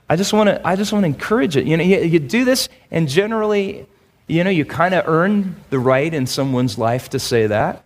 I 0.09 0.17
just 0.17 0.35
want 0.35 0.49
to 0.49 0.67
I 0.67 0.77
just 0.77 0.93
want 0.93 1.05
to 1.05 1.07
encourage 1.07 1.57
it. 1.57 1.67
You 1.67 1.77
know, 1.79 1.83
you, 1.83 1.99
you 2.01 2.19
do 2.19 2.45
this 2.45 2.69
and 2.91 3.09
generally, 3.09 3.87
you 4.27 4.45
know, 4.45 4.51
you 4.51 4.65
kind 4.65 4.95
of 4.95 5.09
earn 5.09 5.57
the 5.71 5.79
right 5.79 6.12
in 6.12 6.27
someone's 6.27 6.77
life 6.77 7.11
to 7.11 7.19
say 7.19 7.47
that. 7.47 7.85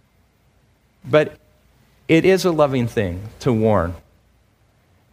But 1.09 1.39
it 2.09 2.25
is 2.25 2.45
a 2.45 2.51
loving 2.51 2.89
thing 2.89 3.23
to 3.41 3.53
warn. 3.53 3.95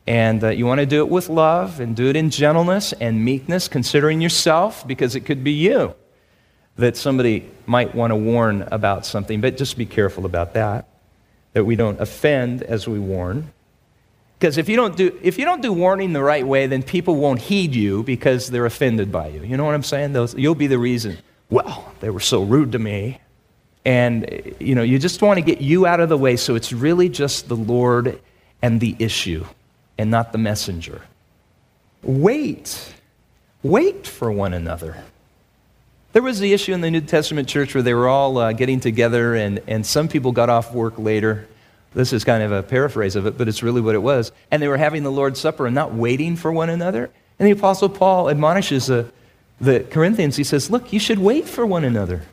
And 0.08 0.42
uh, 0.42 0.50
you 0.50 0.66
want 0.66 0.80
to 0.80 0.86
do 0.86 1.02
it 1.02 1.10
with 1.10 1.28
love 1.28 1.82
and 1.82 1.94
do 1.94 2.08
it 2.08 2.16
in 2.16 2.30
gentleness 2.30 2.94
and 2.94 3.26
meekness, 3.26 3.68
considering 3.68 4.22
yourself, 4.22 4.88
because 4.88 5.16
it 5.16 5.22
could 5.22 5.44
be 5.44 5.52
you 5.52 5.94
that 6.78 6.96
somebody 6.96 7.50
might 7.66 7.94
want 7.94 8.12
to 8.12 8.16
warn 8.16 8.62
about 8.72 9.06
something. 9.06 9.42
But 9.42 9.58
just 9.58 9.78
be 9.78 9.86
careful 9.86 10.26
about 10.26 10.54
that, 10.54 10.88
that 11.54 11.66
we 11.66 11.76
don't 11.76 12.00
offend 12.00 12.64
as 12.64 12.88
we 12.88 13.00
warn. 13.00 13.52
Because 14.40 14.58
if 14.58 14.70
you 14.70 14.76
don't 14.76 14.96
do 14.96 15.18
if 15.24 15.40
you 15.40 15.46
don't 15.46 15.62
do 15.62 15.74
warning 15.74 16.14
the 16.14 16.22
right 16.22 16.46
way, 16.46 16.68
then 16.68 16.84
people 16.84 17.16
won't 17.16 17.42
heed 17.42 17.76
you 17.76 18.04
because 18.04 18.50
they're 18.50 18.68
offended 18.68 19.12
by 19.12 19.28
you. 19.30 19.42
You 19.44 19.58
know 19.58 19.66
what 19.66 19.74
I'm 19.74 19.84
saying? 19.84 20.14
Those, 20.14 20.36
you'll 20.36 20.56
be 20.56 20.68
the 20.68 20.78
reason. 20.78 21.18
Well, 21.50 21.92
they 22.00 22.12
were 22.12 22.20
so 22.20 22.44
rude 22.44 22.74
to 22.74 22.80
me. 22.80 23.20
And 23.84 24.54
you 24.60 24.76
know, 24.76 24.84
you 24.84 25.00
just 25.00 25.22
want 25.22 25.38
to 25.40 25.42
get 25.42 25.60
you 25.60 25.88
out 25.88 26.00
of 26.00 26.10
the 26.10 26.18
way 26.18 26.36
so 26.38 26.56
it's 26.56 26.72
really 26.72 27.10
just 27.10 27.48
the 27.48 27.56
Lord 27.56 28.22
and 28.62 28.80
the 28.80 28.96
issue 29.00 29.44
and 29.98 30.12
not 30.12 30.32
the 30.32 30.38
messenger. 30.38 31.02
Wait. 32.04 32.94
Wait 33.64 34.08
for 34.08 34.32
one 34.32 34.54
another. 34.54 35.04
There 36.14 36.22
was 36.22 36.40
the 36.40 36.54
issue 36.54 36.74
in 36.74 36.82
the 36.82 36.90
New 36.90 37.02
Testament 37.02 37.48
church 37.48 37.76
where 37.76 37.84
they 37.84 37.94
were 37.94 38.08
all 38.08 38.38
uh, 38.38 38.54
getting 38.54 38.80
together, 38.80 39.36
and, 39.36 39.62
and 39.68 39.86
some 39.86 40.08
people 40.08 40.32
got 40.32 40.50
off 40.50 40.74
work 40.74 40.98
later. 40.98 41.48
This 41.94 42.14
is 42.14 42.24
kind 42.24 42.44
of 42.44 42.52
a 42.52 42.64
paraphrase 42.64 43.16
of 43.16 43.26
it, 43.26 43.38
but 43.38 43.48
it's 43.48 43.64
really 43.64 43.82
what 43.82 43.96
it 43.96 44.02
was. 44.02 44.32
And 44.52 44.62
they 44.62 44.68
were 44.68 44.78
having 44.78 45.04
the 45.04 45.12
Lord's 45.12 45.40
Supper 45.40 45.66
and 45.66 45.76
not 45.76 45.94
waiting 45.94 46.36
for 46.36 46.52
one 46.52 46.70
another. 46.70 47.10
And 47.40 47.48
the 47.48 47.52
Apostle 47.52 47.90
Paul 47.90 48.30
admonishes 48.30 48.88
the, 48.88 49.12
the 49.60 49.82
Corinthians. 49.82 50.36
He 50.36 50.44
says, 50.44 50.72
Look, 50.72 50.94
you 50.94 51.00
should 51.00 51.20
wait 51.20 51.48
for 51.48 51.66
one 51.66 51.84
another. 51.84 52.24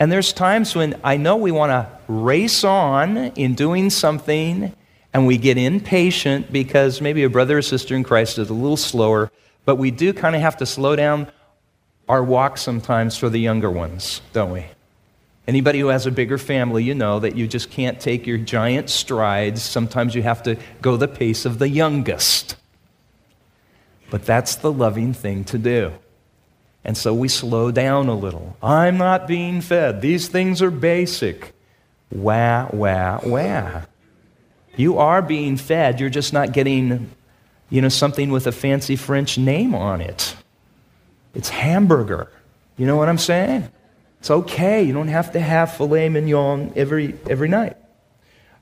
And 0.00 0.12
there's 0.12 0.32
times 0.32 0.76
when 0.76 0.98
I 1.02 1.16
know 1.16 1.36
we 1.36 1.50
want 1.50 1.70
to 1.70 1.88
race 2.06 2.62
on 2.62 3.16
in 3.16 3.54
doing 3.54 3.90
something 3.90 4.72
and 5.18 5.26
we 5.26 5.36
get 5.36 5.58
impatient 5.58 6.52
because 6.52 7.00
maybe 7.00 7.24
a 7.24 7.28
brother 7.28 7.58
or 7.58 7.62
sister 7.62 7.96
in 7.96 8.04
Christ 8.04 8.38
is 8.38 8.50
a 8.50 8.54
little 8.54 8.76
slower, 8.76 9.32
but 9.64 9.74
we 9.74 9.90
do 9.90 10.12
kind 10.12 10.36
of 10.36 10.42
have 10.42 10.56
to 10.58 10.64
slow 10.64 10.94
down 10.94 11.26
our 12.08 12.22
walk 12.22 12.56
sometimes 12.56 13.16
for 13.16 13.28
the 13.28 13.40
younger 13.40 13.68
ones, 13.68 14.22
don't 14.32 14.52
we? 14.52 14.64
Anybody 15.48 15.80
who 15.80 15.88
has 15.88 16.06
a 16.06 16.12
bigger 16.12 16.38
family, 16.38 16.84
you 16.84 16.94
know 16.94 17.18
that 17.18 17.34
you 17.34 17.48
just 17.48 17.68
can't 17.68 17.98
take 17.98 18.28
your 18.28 18.38
giant 18.38 18.90
strides. 18.90 19.60
Sometimes 19.60 20.14
you 20.14 20.22
have 20.22 20.40
to 20.44 20.56
go 20.82 20.96
the 20.96 21.08
pace 21.08 21.44
of 21.44 21.58
the 21.58 21.68
youngest. 21.68 22.54
But 24.10 24.24
that's 24.24 24.54
the 24.54 24.70
loving 24.70 25.14
thing 25.14 25.42
to 25.46 25.58
do. 25.58 25.94
And 26.84 26.96
so 26.96 27.12
we 27.12 27.26
slow 27.26 27.72
down 27.72 28.06
a 28.06 28.14
little. 28.14 28.56
I'm 28.62 28.98
not 28.98 29.26
being 29.26 29.62
fed. 29.62 30.00
These 30.00 30.28
things 30.28 30.62
are 30.62 30.70
basic. 30.70 31.54
Wah, 32.08 32.68
wah, 32.72 33.18
wah. 33.24 33.82
You 34.78 34.98
are 34.98 35.20
being 35.20 35.56
fed. 35.56 35.98
You're 35.98 36.08
just 36.08 36.32
not 36.32 36.52
getting, 36.52 37.10
you 37.68 37.82
know, 37.82 37.88
something 37.88 38.30
with 38.30 38.46
a 38.46 38.52
fancy 38.52 38.94
French 38.94 39.36
name 39.36 39.74
on 39.74 40.00
it. 40.00 40.36
It's 41.34 41.48
hamburger. 41.48 42.30
You 42.76 42.86
know 42.86 42.96
what 42.96 43.08
I'm 43.08 43.18
saying? 43.18 43.68
It's 44.20 44.30
okay. 44.30 44.84
You 44.84 44.92
don't 44.92 45.08
have 45.08 45.32
to 45.32 45.40
have 45.40 45.76
filet 45.76 46.08
mignon 46.08 46.72
every, 46.76 47.18
every 47.28 47.48
night. 47.48 47.76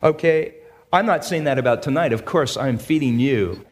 Okay, 0.02 0.55
I'm 0.90 1.05
not 1.05 1.22
saying 1.22 1.44
that 1.44 1.59
about 1.59 1.83
tonight. 1.83 2.14
Of 2.14 2.24
course, 2.24 2.57
I'm 2.57 2.79
feeding 2.79 3.20
you. 3.20 3.66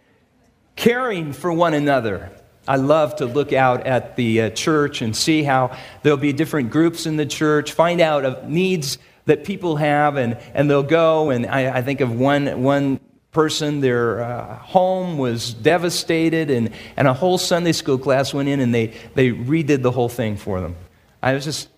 Caring 0.76 1.33
for 1.33 1.50
one 1.50 1.72
another. 1.72 2.30
I 2.68 2.76
love 2.76 3.16
to 3.16 3.26
look 3.26 3.54
out 3.54 3.87
at 3.87 4.16
the 4.16 4.42
uh, 4.42 4.50
church 4.50 5.00
and 5.00 5.16
see 5.16 5.44
how 5.44 5.74
there'll 6.02 6.18
be 6.18 6.35
different 6.35 6.70
groups 6.70 7.07
in 7.07 7.16
the 7.16 7.26
church, 7.26 7.72
find 7.72 8.02
out 8.02 8.26
of 8.26 8.48
needs 8.50 8.98
that 9.26 9.44
people 9.44 9.76
have, 9.76 10.16
and, 10.16 10.38
and 10.54 10.68
they'll 10.68 10.82
go. 10.82 11.30
And 11.30 11.46
I, 11.46 11.78
I 11.78 11.82
think 11.82 12.00
of 12.00 12.12
one, 12.12 12.62
one 12.62 13.00
person, 13.32 13.80
their 13.80 14.22
uh, 14.22 14.58
home 14.58 15.18
was 15.18 15.54
devastated, 15.54 16.50
and, 16.50 16.70
and 16.96 17.08
a 17.08 17.12
whole 17.12 17.38
Sunday 17.38 17.72
school 17.72 17.98
class 17.98 18.32
went 18.32 18.48
in 18.48 18.60
and 18.60 18.74
they, 18.74 18.94
they 19.14 19.30
redid 19.30 19.82
the 19.82 19.90
whole 19.90 20.08
thing 20.08 20.37
for 20.37 20.60
them. 20.60 20.76
I 21.22 21.34
was 21.34 21.44
just 21.44 21.68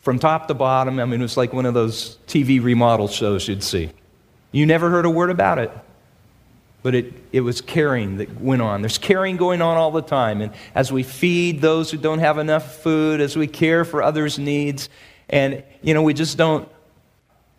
from 0.00 0.18
top 0.18 0.48
to 0.48 0.54
bottom. 0.54 0.98
I 0.98 1.04
mean, 1.04 1.20
it 1.20 1.22
was 1.22 1.36
like 1.36 1.52
one 1.52 1.66
of 1.66 1.74
those 1.74 2.18
TV 2.26 2.62
remodel 2.62 3.08
shows 3.08 3.48
you'd 3.48 3.62
see. 3.62 3.90
You 4.52 4.66
never 4.66 4.90
heard 4.90 5.06
a 5.06 5.10
word 5.10 5.30
about 5.30 5.58
it. 5.58 5.70
But 6.82 6.94
it, 6.94 7.14
it 7.32 7.40
was 7.40 7.62
caring 7.62 8.18
that 8.18 8.38
went 8.38 8.60
on. 8.60 8.82
There's 8.82 8.98
caring 8.98 9.38
going 9.38 9.62
on 9.62 9.78
all 9.78 9.90
the 9.90 10.02
time. 10.02 10.42
And 10.42 10.52
as 10.74 10.92
we 10.92 11.02
feed 11.02 11.62
those 11.62 11.90
who 11.90 11.96
don't 11.96 12.18
have 12.18 12.36
enough 12.36 12.82
food, 12.82 13.22
as 13.22 13.38
we 13.38 13.46
care 13.46 13.86
for 13.86 14.02
others' 14.02 14.38
needs, 14.38 14.90
and, 15.30 15.64
you 15.80 15.94
know, 15.94 16.02
we 16.02 16.12
just 16.12 16.36
don't 16.36 16.68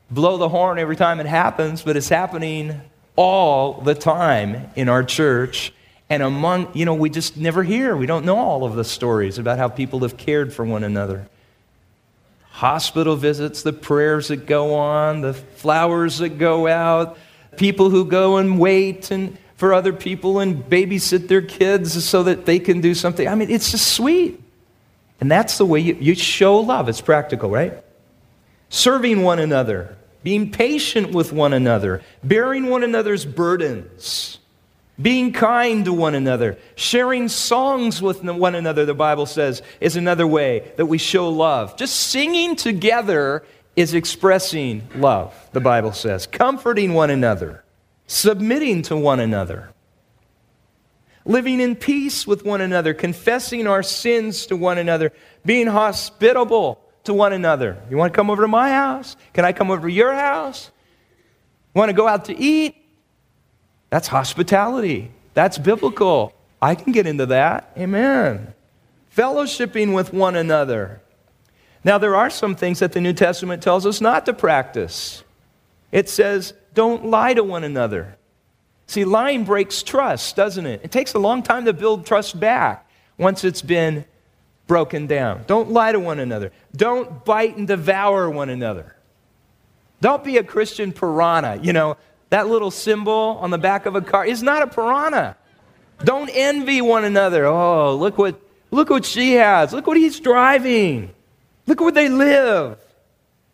blow 0.09 0.37
the 0.37 0.49
horn 0.49 0.79
every 0.79 0.95
time 0.95 1.19
it 1.19 1.25
happens, 1.25 1.81
but 1.81 1.97
it's 1.97 2.09
happening 2.09 2.81
all 3.15 3.81
the 3.81 3.95
time 3.95 4.69
in 4.75 4.89
our 4.89 5.03
church. 5.03 5.73
And 6.09 6.21
among, 6.21 6.69
you 6.73 6.85
know, 6.85 6.93
we 6.93 7.09
just 7.09 7.37
never 7.37 7.63
hear, 7.63 7.95
we 7.95 8.05
don't 8.05 8.25
know 8.25 8.37
all 8.37 8.63
of 8.63 8.75
the 8.75 8.83
stories 8.83 9.37
about 9.37 9.57
how 9.57 9.69
people 9.69 10.01
have 10.01 10.17
cared 10.17 10.53
for 10.53 10.63
one 10.63 10.83
another 10.83 11.27
hospital 12.55 13.17
visits, 13.17 13.63
the 13.63 13.73
prayers 13.73 14.29
that 14.29 14.45
go 14.45 14.75
on, 14.75 15.19
the 15.19 15.33
flowers 15.33 16.19
that 16.19 16.37
go 16.37 16.67
out, 16.67 17.17
people 17.57 17.89
who 17.89 18.05
go 18.05 18.37
and 18.37 18.57
wait 18.57 19.11
and 19.11 19.37
for 19.57 19.73
other 19.73 19.91
people 19.91 20.39
and 20.39 20.63
babysit 20.63 21.27
their 21.27 21.41
kids 21.41 22.01
so 22.05 22.23
that 22.23 22.45
they 22.45 22.59
can 22.59 22.79
do 22.79 22.93
something. 22.93 23.27
I 23.27 23.35
mean, 23.35 23.49
it's 23.49 23.71
just 23.71 23.91
sweet. 23.93 24.41
And 25.19 25.29
that's 25.29 25.57
the 25.57 25.65
way 25.65 25.81
you, 25.81 25.97
you 25.99 26.15
show 26.15 26.59
love. 26.59 26.87
It's 26.87 27.01
practical, 27.01 27.49
right? 27.49 27.73
Serving 28.69 29.21
one 29.21 29.39
another, 29.39 29.95
being 30.23 30.51
patient 30.51 31.11
with 31.11 31.31
one 31.31 31.53
another, 31.53 32.01
bearing 32.23 32.67
one 32.67 32.83
another's 32.83 33.25
burdens 33.25 34.39
being 35.01 35.33
kind 35.33 35.85
to 35.85 35.93
one 35.93 36.15
another, 36.15 36.57
sharing 36.75 37.27
songs 37.27 38.01
with 38.01 38.23
one 38.23 38.55
another, 38.55 38.85
the 38.85 38.93
Bible 38.93 39.25
says, 39.25 39.61
is 39.81 39.95
another 39.95 40.25
way 40.25 40.71
that 40.77 40.85
we 40.85 40.97
show 40.97 41.29
love. 41.29 41.75
Just 41.75 41.95
singing 41.95 42.55
together 42.55 43.43
is 43.75 43.93
expressing 43.93 44.87
love, 44.95 45.33
the 45.51 45.59
Bible 45.59 45.91
says. 45.91 46.27
Comforting 46.27 46.93
one 46.93 47.09
another, 47.09 47.63
submitting 48.07 48.81
to 48.83 48.95
one 48.95 49.19
another, 49.19 49.69
living 51.25 51.59
in 51.59 51.75
peace 51.75 52.25
with 52.25 52.45
one 52.45 52.61
another, 52.61 52.93
confessing 52.93 53.67
our 53.67 53.83
sins 53.83 54.45
to 54.45 54.55
one 54.55 54.77
another, 54.77 55.11
being 55.45 55.67
hospitable 55.67 56.81
to 57.05 57.13
one 57.13 57.33
another. 57.33 57.77
You 57.89 57.97
want 57.97 58.13
to 58.13 58.15
come 58.15 58.29
over 58.29 58.43
to 58.43 58.47
my 58.47 58.69
house? 58.69 59.15
Can 59.33 59.45
I 59.45 59.53
come 59.53 59.71
over 59.71 59.87
to 59.87 59.93
your 59.93 60.13
house? 60.13 60.71
Want 61.73 61.89
to 61.89 61.93
go 61.93 62.07
out 62.07 62.25
to 62.25 62.37
eat? 62.37 62.75
That's 63.89 64.07
hospitality. 64.07 65.11
That's 65.33 65.57
biblical. 65.57 66.33
I 66.61 66.75
can 66.75 66.91
get 66.91 67.07
into 67.07 67.25
that. 67.27 67.71
Amen. 67.77 68.53
Fellowshipping 69.15 69.93
with 69.93 70.13
one 70.13 70.35
another. 70.35 71.01
Now, 71.83 71.97
there 71.97 72.15
are 72.15 72.29
some 72.29 72.55
things 72.55 72.79
that 72.79 72.93
the 72.93 73.01
New 73.01 73.13
Testament 73.13 73.61
tells 73.61 73.85
us 73.85 74.01
not 74.01 74.25
to 74.25 74.33
practice. 74.33 75.23
It 75.91 76.09
says, 76.09 76.53
don't 76.73 77.05
lie 77.05 77.33
to 77.33 77.43
one 77.43 77.63
another. 77.63 78.17
See, 78.87 79.05
lying 79.05 79.43
breaks 79.43 79.83
trust, 79.83 80.35
doesn't 80.35 80.65
it? 80.65 80.81
It 80.83 80.91
takes 80.91 81.13
a 81.13 81.19
long 81.19 81.43
time 81.43 81.65
to 81.65 81.73
build 81.73 82.05
trust 82.05 82.39
back 82.39 82.89
once 83.17 83.43
it's 83.43 83.61
been 83.61 84.05
broken 84.67 85.07
down. 85.07 85.43
Don't 85.47 85.71
lie 85.71 85.91
to 85.91 85.99
one 85.99 86.19
another. 86.19 86.51
Don't 86.75 87.23
bite 87.25 87.57
and 87.57 87.67
devour 87.67 88.29
one 88.29 88.49
another. 88.49 88.95
Don't 90.01 90.23
be 90.23 90.37
a 90.37 90.43
Christian 90.43 90.91
piranha. 90.91 91.59
You 91.61 91.73
know, 91.73 91.97
that 92.29 92.47
little 92.47 92.71
symbol 92.71 93.37
on 93.41 93.49
the 93.49 93.57
back 93.57 93.85
of 93.85 93.95
a 93.95 94.01
car 94.01 94.25
is 94.25 94.43
not 94.43 94.61
a 94.61 94.67
piranha. 94.67 95.37
Don't 96.03 96.29
envy 96.33 96.81
one 96.81 97.05
another. 97.05 97.45
Oh, 97.45 97.95
look 97.95 98.17
what, 98.17 98.39
look 98.71 98.89
what 98.89 99.05
she 99.05 99.33
has. 99.33 99.71
Look 99.71 99.87
what 99.87 99.97
he's 99.97 100.19
driving. 100.19 101.11
Look 101.67 101.79
where 101.79 101.91
they 101.91 102.09
live. 102.09 102.77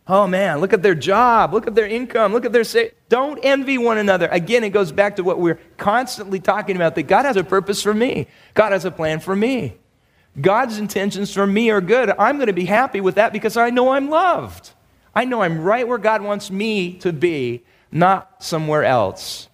Oh 0.07 0.27
man, 0.27 0.59
look 0.59 0.73
at 0.73 0.81
their 0.81 0.95
job. 0.95 1.53
Look 1.53 1.67
at 1.67 1.75
their 1.75 1.85
income. 1.85 2.33
Look 2.33 2.43
at 2.43 2.51
their 2.51 2.63
say. 2.63 2.91
Don't 3.07 3.39
envy 3.43 3.77
one 3.77 3.97
another. 3.97 4.27
Again, 4.27 4.63
it 4.63 4.71
goes 4.71 4.91
back 4.91 5.17
to 5.17 5.23
what 5.23 5.39
we're 5.39 5.59
constantly 5.77 6.39
talking 6.39 6.75
about 6.75 6.95
that 6.95 7.03
God 7.03 7.25
has 7.25 7.37
a 7.37 7.43
purpose 7.43 7.81
for 7.81 7.93
me. 7.93 8.27
God 8.53 8.71
has 8.71 8.83
a 8.83 8.91
plan 8.91 9.19
for 9.19 9.35
me. 9.35 9.77
God's 10.39 10.77
intentions 10.77 11.33
for 11.33 11.45
me 11.45 11.69
are 11.71 11.81
good. 11.81 12.09
I'm 12.17 12.37
going 12.37 12.47
to 12.47 12.53
be 12.53 12.65
happy 12.65 13.01
with 13.01 13.15
that 13.15 13.33
because 13.33 13.57
I 13.57 13.69
know 13.69 13.89
I'm 13.89 14.09
loved. 14.09 14.71
I 15.13 15.25
know 15.25 15.41
I'm 15.41 15.61
right 15.61 15.87
where 15.87 15.97
God 15.97 16.21
wants 16.21 16.49
me 16.49 16.93
to 16.99 17.11
be 17.11 17.63
not 17.91 18.41
somewhere 18.41 18.85
else. 18.85 19.49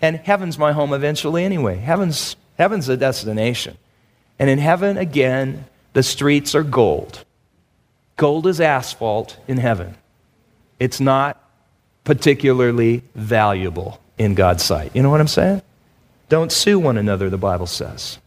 And 0.00 0.16
heaven's 0.16 0.58
my 0.58 0.72
home 0.72 0.92
eventually 0.94 1.44
anyway. 1.44 1.76
Heaven's, 1.76 2.36
heaven's 2.56 2.88
a 2.88 2.96
destination. 2.96 3.76
And 4.38 4.48
in 4.48 4.58
heaven, 4.58 4.96
again, 4.96 5.66
the 5.92 6.02
streets 6.02 6.54
are 6.54 6.62
gold. 6.62 7.24
Gold 8.16 8.46
is 8.46 8.60
asphalt 8.60 9.36
in 9.46 9.58
heaven. 9.58 9.94
It's 10.80 11.00
not 11.00 11.40
particularly 12.04 13.02
valuable 13.14 14.00
in 14.18 14.34
God's 14.34 14.62
sight. 14.62 14.92
You 14.94 15.02
know 15.02 15.10
what 15.10 15.20
I'm 15.20 15.28
saying? 15.28 15.62
Don't 16.28 16.50
sue 16.50 16.78
one 16.78 16.96
another, 16.96 17.28
the 17.30 17.38
Bible 17.38 17.66
says. 17.66 18.18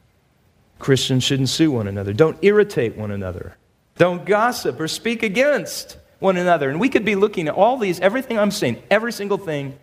Christians 0.79 1.23
shouldn't 1.23 1.49
sue 1.49 1.71
one 1.71 1.87
another. 1.87 2.13
Don't 2.13 2.37
irritate 2.41 2.97
one 2.97 3.11
another. 3.11 3.57
Don't 3.97 4.25
gossip 4.25 4.79
or 4.79 4.87
speak 4.87 5.23
against 5.23 5.97
one 6.19 6.37
another. 6.37 6.69
And 6.69 6.79
we 6.79 6.89
could 6.89 7.05
be 7.05 7.15
looking 7.15 7.47
at 7.47 7.55
all 7.55 7.77
these, 7.77 7.99
everything 7.99 8.37
I'm 8.37 8.51
saying, 8.51 8.81
every 8.89 9.11
single 9.11 9.37
thing. 9.37 9.77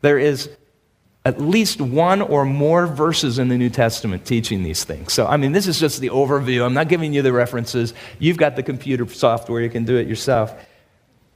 There 0.00 0.18
is 0.18 0.48
at 1.24 1.40
least 1.40 1.80
one 1.80 2.22
or 2.22 2.46
more 2.46 2.86
verses 2.86 3.38
in 3.38 3.48
the 3.48 3.58
New 3.58 3.68
Testament 3.68 4.24
teaching 4.24 4.62
these 4.62 4.84
things. 4.84 5.12
So, 5.12 5.26
I 5.26 5.36
mean, 5.36 5.52
this 5.52 5.66
is 5.66 5.78
just 5.78 6.00
the 6.00 6.08
overview. 6.08 6.64
I'm 6.64 6.72
not 6.72 6.88
giving 6.88 7.12
you 7.12 7.20
the 7.20 7.32
references. 7.32 7.92
You've 8.18 8.38
got 8.38 8.56
the 8.56 8.62
computer 8.62 9.06
software, 9.06 9.60
you 9.60 9.68
can 9.68 9.84
do 9.84 9.96
it 9.96 10.08
yourself. 10.08 10.54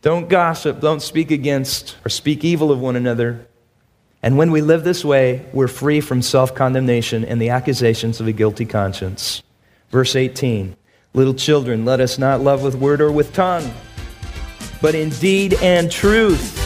Don't 0.00 0.28
gossip, 0.28 0.80
don't 0.80 1.00
speak 1.00 1.30
against 1.30 1.96
or 2.04 2.08
speak 2.08 2.44
evil 2.44 2.72
of 2.72 2.80
one 2.80 2.96
another. 2.96 3.46
And 4.24 4.38
when 4.38 4.50
we 4.50 4.62
live 4.62 4.84
this 4.84 5.04
way, 5.04 5.44
we're 5.52 5.68
free 5.68 6.00
from 6.00 6.22
self 6.22 6.54
condemnation 6.54 7.26
and 7.26 7.40
the 7.40 7.50
accusations 7.50 8.20
of 8.20 8.26
a 8.26 8.32
guilty 8.32 8.64
conscience. 8.64 9.42
Verse 9.90 10.16
18 10.16 10.74
Little 11.12 11.34
children, 11.34 11.84
let 11.84 12.00
us 12.00 12.18
not 12.18 12.40
love 12.40 12.62
with 12.62 12.74
word 12.74 13.00
or 13.02 13.12
with 13.12 13.34
tongue 13.34 13.70
but 14.84 14.94
in 14.94 15.08
deed 15.08 15.54
and 15.62 15.90
truth. 15.90 16.63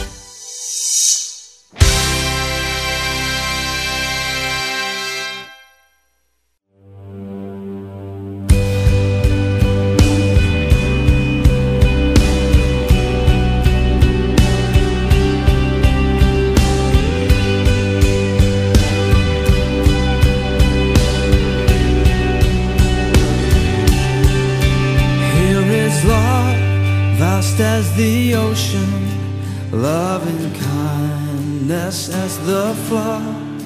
just 27.59 27.91
as 27.91 27.97
the 27.97 28.35
ocean, 28.37 29.73
loving 29.73 30.55
kindness 30.55 32.09
as 32.09 32.39
the 32.47 32.73
flood. 32.87 33.63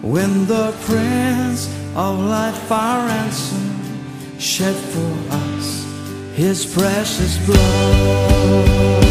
When 0.00 0.46
the 0.46 0.72
Prince 0.82 1.66
of 1.96 2.20
Life, 2.20 2.70
our 2.70 3.04
ransom, 3.08 4.38
shed 4.38 4.76
for 4.76 5.14
us 5.34 5.84
his 6.36 6.72
precious 6.72 7.44
blood. 7.44 9.01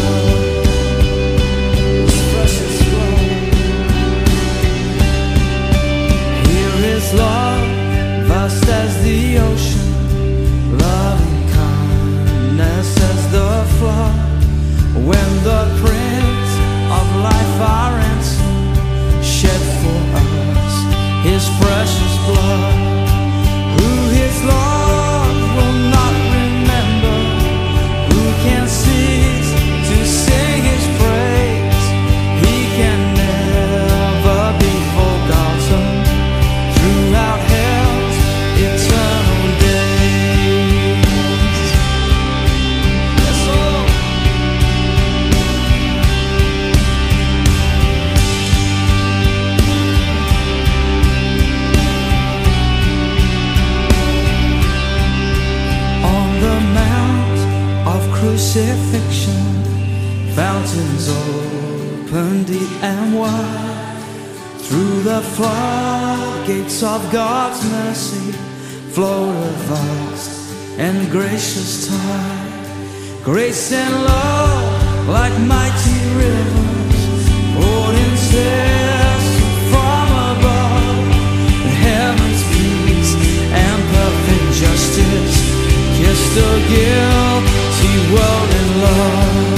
when 14.94 15.44
the 15.44 15.71
God's 67.12 67.62
mercy 67.70 68.32
flowed 68.94 69.36
a 69.36 69.50
vast 69.68 70.78
and 70.78 71.10
gracious 71.10 71.86
tide. 71.86 73.22
Grace 73.22 73.70
and 73.70 73.94
love, 74.02 75.08
like 75.10 75.38
mighty 75.40 76.00
rivers, 76.16 77.28
poured 77.52 77.96
in 77.96 78.16
steps 78.16 79.28
from 79.68 80.08
above. 80.32 81.04
Heavens 81.84 82.42
peace 82.56 83.12
and 83.60 83.78
perfect 83.92 84.46
justice 84.62 85.36
kissed 85.98 86.34
the 86.34 86.52
guilty 86.72 87.96
world 88.14 88.50
in 88.60 88.80
love. 88.80 89.51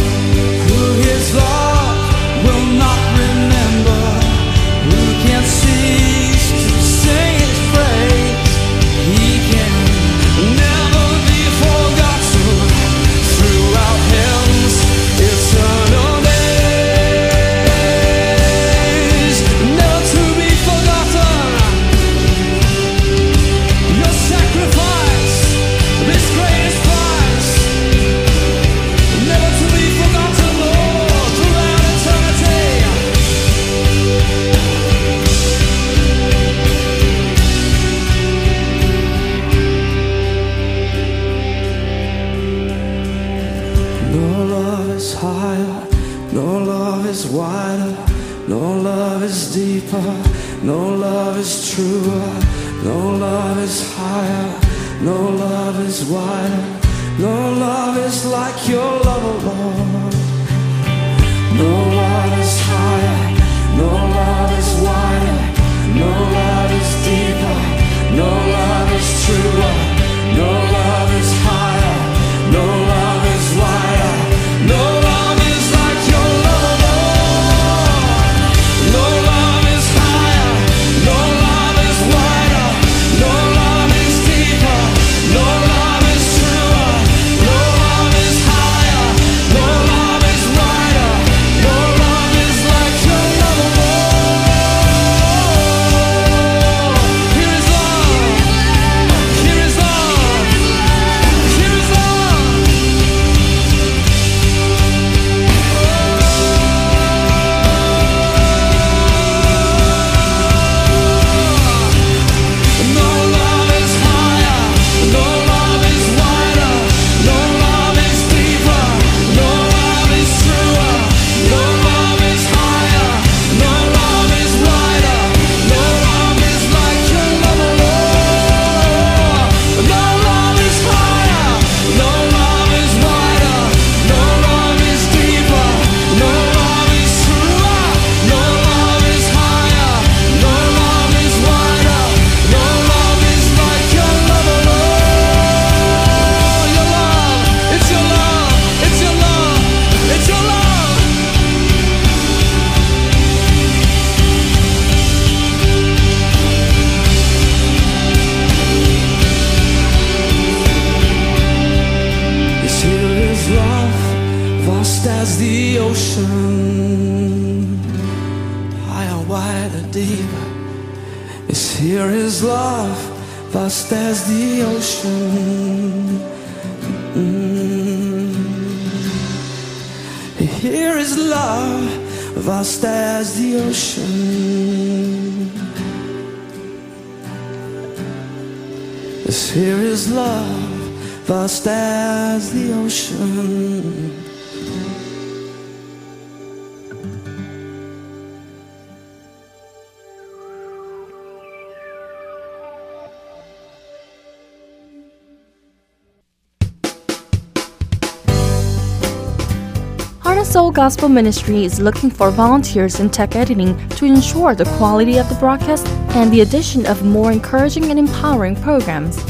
Gospel 210.75 211.09
Ministry 211.09 211.65
is 211.65 211.79
looking 211.79 212.11
for 212.11 212.33
volunteers 212.33 212.99
in 212.99 213.09
tech 213.09 213.37
editing 213.37 213.89
to 213.91 214.07
ensure 214.07 214.57
the 214.57 214.65
quality 214.77 215.19
of 215.19 215.29
the 215.29 215.37
broadcast 215.37 215.87
and 216.17 216.33
the 216.33 216.41
addition 216.41 216.85
of 216.87 217.05
more 217.05 217.31
encouraging 217.31 217.91
and 217.91 217.99
empowering 217.99 218.57
programs. 218.57 219.23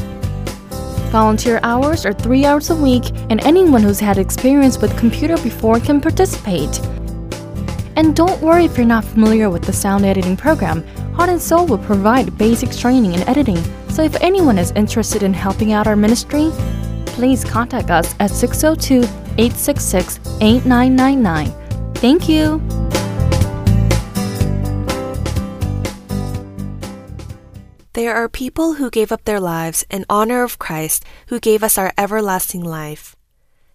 Volunteer 1.12 1.60
hours 1.62 2.06
are 2.06 2.14
three 2.14 2.46
hours 2.46 2.70
a 2.70 2.74
week, 2.74 3.10
and 3.28 3.44
anyone 3.44 3.82
who's 3.82 4.00
had 4.00 4.16
experience 4.16 4.78
with 4.78 4.98
computer 4.98 5.36
before 5.36 5.78
can 5.78 6.00
participate. 6.00 6.80
And 7.96 8.16
don't 8.16 8.40
worry 8.40 8.64
if 8.64 8.78
you're 8.78 8.86
not 8.86 9.04
familiar 9.04 9.50
with 9.50 9.64
the 9.64 9.72
sound 9.72 10.06
editing 10.06 10.38
program. 10.38 10.82
Heart 11.12 11.28
and 11.28 11.42
Soul 11.42 11.66
will 11.66 11.76
provide 11.76 12.38
basic 12.38 12.70
training 12.70 13.12
in 13.12 13.28
editing. 13.28 13.62
So 13.90 14.02
if 14.02 14.16
anyone 14.22 14.56
is 14.56 14.70
interested 14.70 15.22
in 15.22 15.34
helping 15.34 15.74
out 15.74 15.86
our 15.86 15.94
ministry, 15.94 16.50
please 17.04 17.44
contact 17.44 17.90
us 17.90 18.14
at 18.18 18.30
602 18.30 19.23
866 19.36 20.18
8999. 20.40 21.94
Thank 21.94 22.28
you. 22.28 22.62
There 27.94 28.14
are 28.14 28.28
people 28.28 28.74
who 28.74 28.90
gave 28.90 29.12
up 29.12 29.24
their 29.24 29.38
lives 29.38 29.84
in 29.88 30.04
honor 30.10 30.42
of 30.42 30.58
Christ 30.58 31.04
who 31.28 31.38
gave 31.38 31.62
us 31.62 31.78
our 31.78 31.92
everlasting 31.96 32.64
life. 32.64 33.14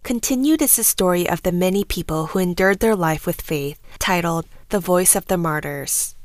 Continued 0.03 0.61
is 0.61 0.75
the 0.75 0.83
story 0.83 1.27
of 1.27 1.43
the 1.43 1.51
many 1.51 1.83
people 1.83 2.27
who 2.27 2.39
endured 2.39 2.79
their 2.79 2.95
life 2.95 3.25
with 3.25 3.41
faith, 3.41 3.79
titled 3.97 4.45
The 4.69 4.79
Voice 4.79 5.15
of 5.15 5.27
the 5.27 5.37
Martyrs. 5.37 6.15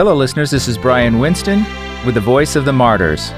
Hello, 0.00 0.16
listeners. 0.16 0.50
This 0.50 0.66
is 0.66 0.78
Brian 0.78 1.18
Winston 1.18 1.58
with 2.06 2.14
the 2.14 2.22
Voice 2.22 2.56
of 2.56 2.64
the 2.64 2.72
Martyrs. 2.72 3.32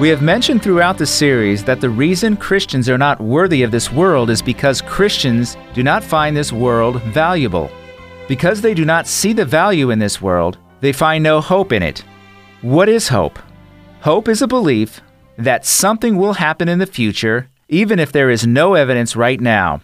We 0.00 0.08
have 0.08 0.22
mentioned 0.22 0.60
throughout 0.60 0.98
the 0.98 1.06
series 1.06 1.62
that 1.62 1.80
the 1.80 1.88
reason 1.88 2.36
Christians 2.36 2.88
are 2.88 2.98
not 2.98 3.20
worthy 3.20 3.62
of 3.62 3.70
this 3.70 3.92
world 3.92 4.28
is 4.28 4.42
because 4.42 4.82
Christians 4.82 5.56
do 5.72 5.84
not 5.84 6.02
find 6.02 6.36
this 6.36 6.52
world 6.52 7.00
valuable. 7.14 7.70
Because 8.26 8.60
they 8.60 8.74
do 8.74 8.84
not 8.84 9.06
see 9.06 9.32
the 9.32 9.44
value 9.44 9.90
in 9.90 10.00
this 10.00 10.20
world, 10.20 10.58
they 10.80 10.92
find 10.92 11.22
no 11.22 11.40
hope 11.40 11.70
in 11.70 11.80
it. 11.80 12.02
What 12.60 12.88
is 12.88 13.06
hope? 13.06 13.38
Hope 14.00 14.26
is 14.26 14.42
a 14.42 14.48
belief 14.48 15.00
that 15.38 15.64
something 15.64 16.16
will 16.16 16.32
happen 16.32 16.68
in 16.68 16.80
the 16.80 16.86
future, 16.86 17.48
even 17.68 18.00
if 18.00 18.10
there 18.10 18.30
is 18.30 18.44
no 18.44 18.74
evidence 18.74 19.14
right 19.14 19.40
now. 19.40 19.80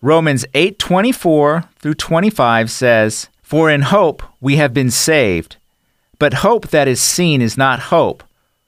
Romans 0.00 0.46
8:24 0.54 1.68
through 1.80 1.96
25 1.96 2.70
says, 2.70 3.28
"For 3.44 3.70
in 3.70 3.82
hope 3.82 4.22
we 4.40 4.56
have 4.56 4.72
been 4.74 4.90
saved. 4.90 5.56
But 6.18 6.42
hope 6.48 6.68
that 6.68 6.88
is 6.88 7.00
seen 7.00 7.42
is 7.42 7.56
not 7.58 7.90
hope. 7.94 8.24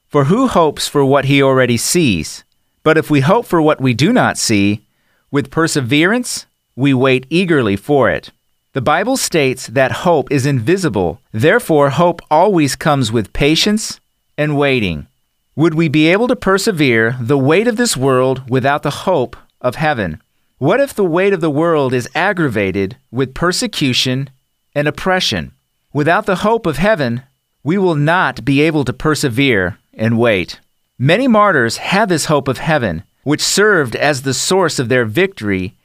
For 0.07 0.25
who 0.25 0.47
hopes 0.47 0.87
for 0.87 1.03
what 1.03 1.25
he 1.25 1.41
already 1.41 1.77
sees? 1.77 2.43
But 2.83 2.97
if 2.97 3.09
we 3.09 3.21
hope 3.21 3.45
for 3.45 3.61
what 3.61 3.81
we 3.81 3.93
do 3.93 4.13
not 4.13 4.37
see, 4.37 4.85
with 5.31 5.51
perseverance 5.51 6.45
we 6.75 6.93
wait 6.93 7.25
eagerly 7.29 7.75
for 7.75 8.09
it." 8.09 8.31
The 8.73 8.89
Bible 8.95 9.17
states 9.17 9.65
that 9.67 10.03
hope 10.05 10.31
is 10.31 10.45
invisible, 10.45 11.19
therefore, 11.33 11.89
hope 11.89 12.21
always 12.29 12.75
comes 12.75 13.11
with 13.11 13.33
patience 13.33 13.99
and 14.37 14.55
waiting. 14.55 15.07
Would 15.55 15.73
we 15.73 15.87
be 15.87 16.07
able 16.07 16.27
to 16.27 16.35
persevere 16.35 17.17
the 17.19 17.39
weight 17.49 17.67
of 17.67 17.77
this 17.77 17.97
world 17.97 18.43
without 18.47 18.83
the 18.83 19.07
hope 19.09 19.35
of 19.59 19.75
heaven? 19.75 20.21
What 20.59 20.79
if 20.79 20.93
the 20.93 21.11
weight 21.15 21.33
of 21.33 21.41
the 21.41 21.57
world 21.63 21.93
is 21.93 22.07
aggravated 22.13 22.97
with 23.11 23.33
persecution 23.33 24.29
and 24.77 24.87
oppression? 24.87 25.51
Without 25.91 26.27
the 26.27 26.43
hope 26.47 26.67
of 26.67 26.77
heaven, 26.77 27.23
we 27.63 27.79
will 27.79 27.95
not 27.95 28.45
be 28.45 28.61
able 28.61 28.85
to 28.85 28.93
persevere 28.93 29.79
and 29.95 30.19
wait. 30.19 30.59
Many 30.99 31.27
martyrs 31.27 31.77
had 31.77 32.09
this 32.09 32.25
hope 32.25 32.47
of 32.47 32.59
heaven, 32.59 33.03
which 33.23 33.41
served 33.41 33.95
as 33.95 34.21
the 34.21 34.35
source 34.35 34.77
of 34.77 34.87
their 34.87 35.03
victory 35.03 35.75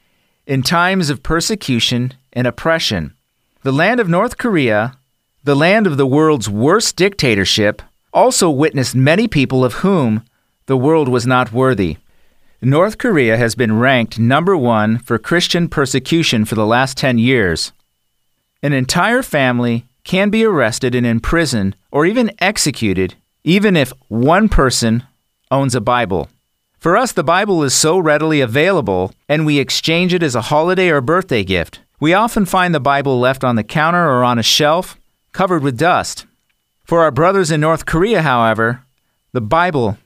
in 0.45 0.61
times 0.61 1.09
of 1.09 1.23
persecution 1.23 2.13
and 2.33 2.45
oppression. 2.45 3.13
The 3.63 3.71
land 3.71 3.99
of 3.99 4.07
North 4.07 4.37
Korea, 4.37 4.95
the 5.43 5.55
land 5.55 5.87
of 5.87 5.97
the 5.97 6.05
world's 6.05 6.47
worst 6.47 6.95
dictatorship, 6.95 7.81
also 8.13 8.47
witnessed 8.47 8.93
many 8.93 9.27
people 9.27 9.65
of 9.65 9.81
whom 9.85 10.23
the 10.67 10.77
world 10.77 11.09
was 11.09 11.25
not 11.25 11.51
worthy. 11.51 11.97
North 12.61 12.99
Korea 12.99 13.37
has 13.37 13.55
been 13.55 13.79
ranked 13.79 14.19
number 14.19 14.55
one 14.55 14.99
for 14.99 15.17
Christian 15.17 15.67
persecution 15.67 16.45
for 16.45 16.53
the 16.53 16.67
last 16.67 16.95
10 16.95 17.17
years. 17.17 17.73
An 18.63 18.73
entire 18.73 19.21
family 19.21 19.85
can 20.05 20.29
be 20.29 20.45
arrested 20.45 20.95
and 20.95 21.05
imprisoned 21.05 21.75
or 21.91 22.05
even 22.05 22.31
executed 22.39 23.15
even 23.43 23.75
if 23.75 23.91
one 24.07 24.47
person 24.47 25.03
owns 25.51 25.75
a 25.75 25.81
Bible. 25.81 26.29
For 26.79 26.97
us, 26.97 27.11
the 27.11 27.23
Bible 27.23 27.63
is 27.63 27.73
so 27.73 27.97
readily 27.97 28.41
available, 28.41 29.13
and 29.29 29.45
we 29.45 29.59
exchange 29.59 30.13
it 30.13 30.23
as 30.23 30.35
a 30.35 30.43
holiday 30.43 30.89
or 30.89 31.01
birthday 31.01 31.43
gift. 31.43 31.81
We 31.99 32.13
often 32.13 32.45
find 32.45 32.73
the 32.73 32.79
Bible 32.79 33.19
left 33.19 33.43
on 33.43 33.55
the 33.55 33.63
counter 33.63 34.09
or 34.09 34.23
on 34.23 34.39
a 34.39 34.43
shelf, 34.43 34.97
covered 35.31 35.63
with 35.63 35.77
dust. 35.77 36.25
For 36.85 37.01
our 37.01 37.11
brothers 37.11 37.51
in 37.51 37.61
North 37.61 37.85
Korea, 37.85 38.21
however, 38.21 38.83
the 39.31 39.41
Bible 39.41 39.97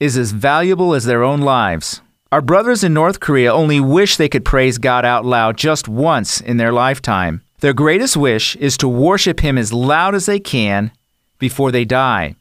is 0.00 0.16
as 0.16 0.32
valuable 0.32 0.94
as 0.94 1.04
their 1.04 1.22
own 1.22 1.40
lives. 1.40 2.00
Our 2.32 2.42
brothers 2.42 2.82
in 2.82 2.94
North 2.94 3.20
Korea 3.20 3.52
only 3.52 3.78
wish 3.78 4.16
they 4.16 4.28
could 4.28 4.44
praise 4.44 4.78
God 4.78 5.04
out 5.04 5.24
loud 5.24 5.56
just 5.56 5.88
once 5.88 6.40
in 6.40 6.56
their 6.56 6.72
lifetime. 6.72 7.42
Their 7.64 7.72
greatest 7.72 8.14
wish 8.14 8.56
is 8.56 8.76
to 8.76 8.86
worship 8.86 9.40
Him 9.40 9.56
as 9.56 9.72
loud 9.72 10.14
as 10.14 10.26
they 10.26 10.38
can 10.38 10.92
before 11.38 11.72
they 11.72 11.86
die. 11.86 12.34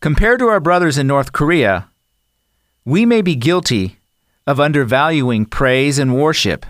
Compared 0.00 0.40
to 0.40 0.48
our 0.48 0.58
brothers 0.58 0.98
in 0.98 1.06
North 1.06 1.30
Korea, 1.30 1.88
we 2.84 3.06
may 3.06 3.22
be 3.22 3.36
guilty 3.36 3.98
of 4.44 4.58
undervaluing 4.58 5.46
praise 5.46 6.00
and 6.00 6.16
worship. 6.16 6.66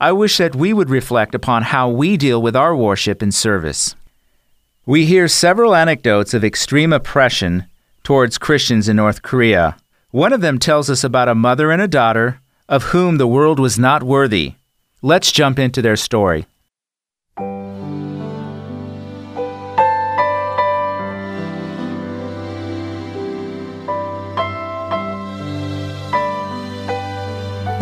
I 0.00 0.12
wish 0.12 0.38
that 0.38 0.56
we 0.56 0.72
would 0.72 0.88
reflect 0.88 1.34
upon 1.34 1.64
how 1.64 1.90
we 1.90 2.16
deal 2.16 2.40
with 2.40 2.56
our 2.56 2.74
worship 2.74 3.20
and 3.20 3.34
service. 3.34 3.94
We 4.86 5.04
hear 5.04 5.28
several 5.28 5.74
anecdotes 5.74 6.32
of 6.32 6.42
extreme 6.42 6.94
oppression 6.94 7.66
towards 8.02 8.38
Christians 8.38 8.88
in 8.88 8.96
North 8.96 9.20
Korea. 9.20 9.76
One 10.10 10.32
of 10.32 10.40
them 10.40 10.58
tells 10.58 10.88
us 10.88 11.04
about 11.04 11.28
a 11.28 11.34
mother 11.34 11.70
and 11.70 11.82
a 11.82 11.86
daughter 11.86 12.40
of 12.66 12.94
whom 12.94 13.18
the 13.18 13.26
world 13.26 13.60
was 13.60 13.78
not 13.78 14.02
worthy. 14.02 14.54
Let's 15.02 15.32
jump 15.32 15.58
into 15.58 15.82
their 15.82 15.96
story. 15.96 16.46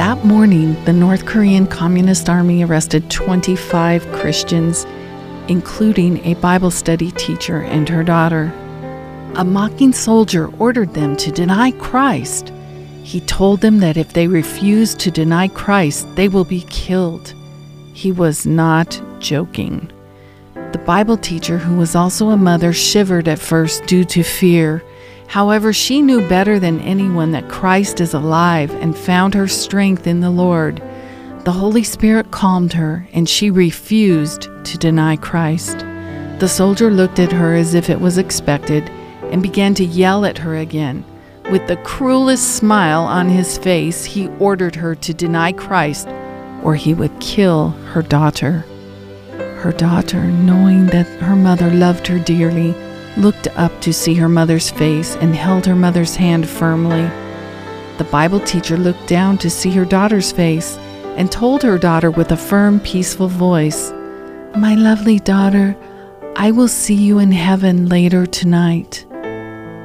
That 0.03 0.24
morning, 0.24 0.74
the 0.84 0.92
North 0.92 1.26
Korean 1.26 1.64
Communist 1.64 2.28
Army 2.28 2.64
arrested 2.64 3.09
25 3.09 4.05
Christians, 4.11 4.84
including 5.46 6.18
a 6.24 6.34
Bible 6.34 6.72
study 6.72 7.12
teacher 7.12 7.62
and 7.62 7.88
her 7.88 8.03
daughter. 8.03 8.53
A 9.36 9.44
mocking 9.44 9.92
soldier 9.92 10.50
ordered 10.59 10.92
them 10.94 11.14
to 11.18 11.30
deny 11.30 11.70
Christ. 11.70 12.53
He 13.05 13.20
told 13.20 13.61
them 13.61 13.78
that 13.78 13.96
if 13.96 14.12
they 14.12 14.26
refused 14.26 14.98
to 14.98 15.12
deny 15.12 15.46
Christ, 15.46 16.09
they 16.16 16.28
will 16.28 16.44
be 16.44 16.62
killed. 16.62 17.32
He 17.94 18.11
was 18.11 18.44
not 18.44 19.00
joking. 19.20 19.88
The 20.72 20.82
Bible 20.84 21.16
teacher, 21.16 21.59
who 21.59 21.76
was 21.76 21.94
also 21.94 22.30
a 22.30 22.36
mother, 22.36 22.72
shivered 22.72 23.28
at 23.28 23.38
first 23.38 23.86
due 23.86 24.05
to 24.07 24.24
fear. 24.24 24.82
However, 25.33 25.72
she 25.72 26.03
knew 26.03 26.28
better 26.28 26.59
than 26.59 26.78
anyone 26.80 27.33
that 27.33 27.49
Christ 27.49 28.03
is 28.03 28.12
alive 28.12 28.70
and 28.83 28.95
found 28.95 29.33
her 29.33 29.49
strength 29.49 30.07
in 30.07 30.20
the 30.20 30.28
Lord. 30.28 30.83
The 31.45 31.53
Holy 31.53 31.85
Spirit 31.85 32.30
calmed 32.30 32.74
her, 32.74 33.09
and 33.14 33.26
she 33.26 33.51
refused 33.51 34.43
to 34.64 34.76
deny 34.76 35.16
Christ. 35.16 35.78
The 36.39 36.49
soldier 36.49 36.91
looked 36.91 37.18
at 37.18 37.33
her 37.33 37.55
as 37.55 37.72
if 37.72 37.89
it 37.89 37.99
was 37.99 38.18
expected 38.18 38.91
and 39.30 39.43
began 39.43 39.72
to 39.76 39.85
yell 39.87 40.26
at 40.26 40.37
her 40.37 40.55
again. 40.57 41.03
With 41.51 41.66
the 41.66 41.78
cruelest 41.78 42.57
smile 42.57 43.01
on 43.01 43.30
his 43.30 43.57
face, 43.57 44.05
he 44.05 44.28
ordered 44.39 44.74
her 44.74 44.95
to 44.97 45.14
deny 45.14 45.53
Christ 45.53 46.09
or 46.62 46.74
he 46.74 46.93
would 46.93 47.20
kill 47.20 47.70
her 47.70 48.03
daughter. 48.03 48.66
Her 49.61 49.72
daughter, 49.72 50.24
knowing 50.24 50.89
that 50.89 51.07
her 51.22 51.37
mother 51.37 51.70
loved 51.70 52.07
her 52.09 52.18
dearly, 52.18 52.74
looked 53.16 53.48
up 53.56 53.80
to 53.82 53.92
see 53.92 54.14
her 54.14 54.28
mother's 54.28 54.70
face 54.70 55.16
and 55.16 55.34
held 55.34 55.66
her 55.66 55.76
mother's 55.76 56.16
hand 56.16 56.48
firmly. 56.48 57.02
The 57.98 58.08
Bible 58.10 58.40
teacher 58.40 58.76
looked 58.76 59.06
down 59.06 59.38
to 59.38 59.50
see 59.50 59.70
her 59.70 59.84
daughter's 59.84 60.32
face 60.32 60.76
and 61.16 61.30
told 61.30 61.62
her 61.62 61.78
daughter 61.78 62.10
with 62.10 62.32
a 62.32 62.36
firm, 62.36 62.80
peaceful 62.80 63.28
voice, 63.28 63.92
My 64.56 64.74
lovely 64.74 65.18
daughter, 65.18 65.76
I 66.36 66.50
will 66.50 66.68
see 66.68 66.94
you 66.94 67.18
in 67.18 67.32
heaven 67.32 67.88
later 67.88 68.24
tonight. 68.24 69.06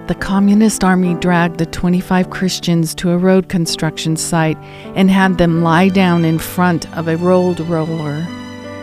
The 0.08 0.16
Communist 0.18 0.86
Army 0.86 1.16
dragged 1.16 1.58
the 1.58 1.66
25 1.66 2.30
Christians 2.30 2.96
to 2.96 3.12
a 3.12 3.18
road 3.18 3.50
construction 3.50 4.16
site 4.16 4.58
and 4.96 5.12
had 5.12 5.38
them 5.38 5.64
lie 5.64 5.90
down 5.90 6.24
in 6.24 6.40
front 6.40 6.90
of 6.96 7.10
a 7.10 7.18
rolled 7.18 7.60
roller. 7.60 8.24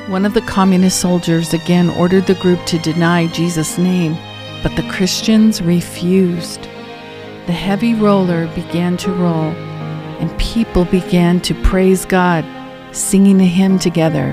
One 0.08 0.26
of 0.26 0.34
the 0.34 0.42
communist 0.42 1.00
soldiers 1.00 1.54
again 1.54 1.88
ordered 1.88 2.26
the 2.26 2.34
group 2.34 2.62
to 2.66 2.78
deny 2.78 3.26
Jesus' 3.28 3.78
name, 3.78 4.18
but 4.64 4.74
the 4.76 4.88
Christians 4.88 5.60
refused. 5.60 6.68
the 7.46 7.52
heavy 7.52 7.94
roller 7.94 8.46
began 8.54 8.96
to 8.96 9.12
roll, 9.12 9.52
and 10.20 10.38
people 10.38 10.86
began 10.86 11.40
to 11.42 11.54
praise 11.62 12.06
God, 12.06 12.44
singing 12.92 13.40
a 13.40 13.44
hymn 13.44 13.78
together. 13.78 14.32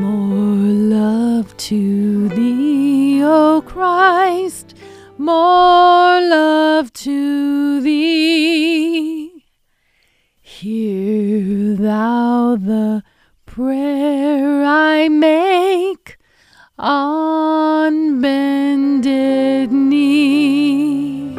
More 0.00 0.72
love 0.96 1.54
to 1.58 2.28
thee, 2.30 3.22
O 3.22 3.62
Christ, 3.66 4.74
more 5.18 6.20
love 6.22 6.90
to 6.94 7.82
thee. 7.82 9.44
Hear 10.40 11.74
thou 11.74 12.56
the 12.56 13.02
prayer 13.58 14.62
I 14.64 15.08
make 15.08 16.16
on 16.78 18.20
bended 18.20 19.72
knee. 19.72 21.34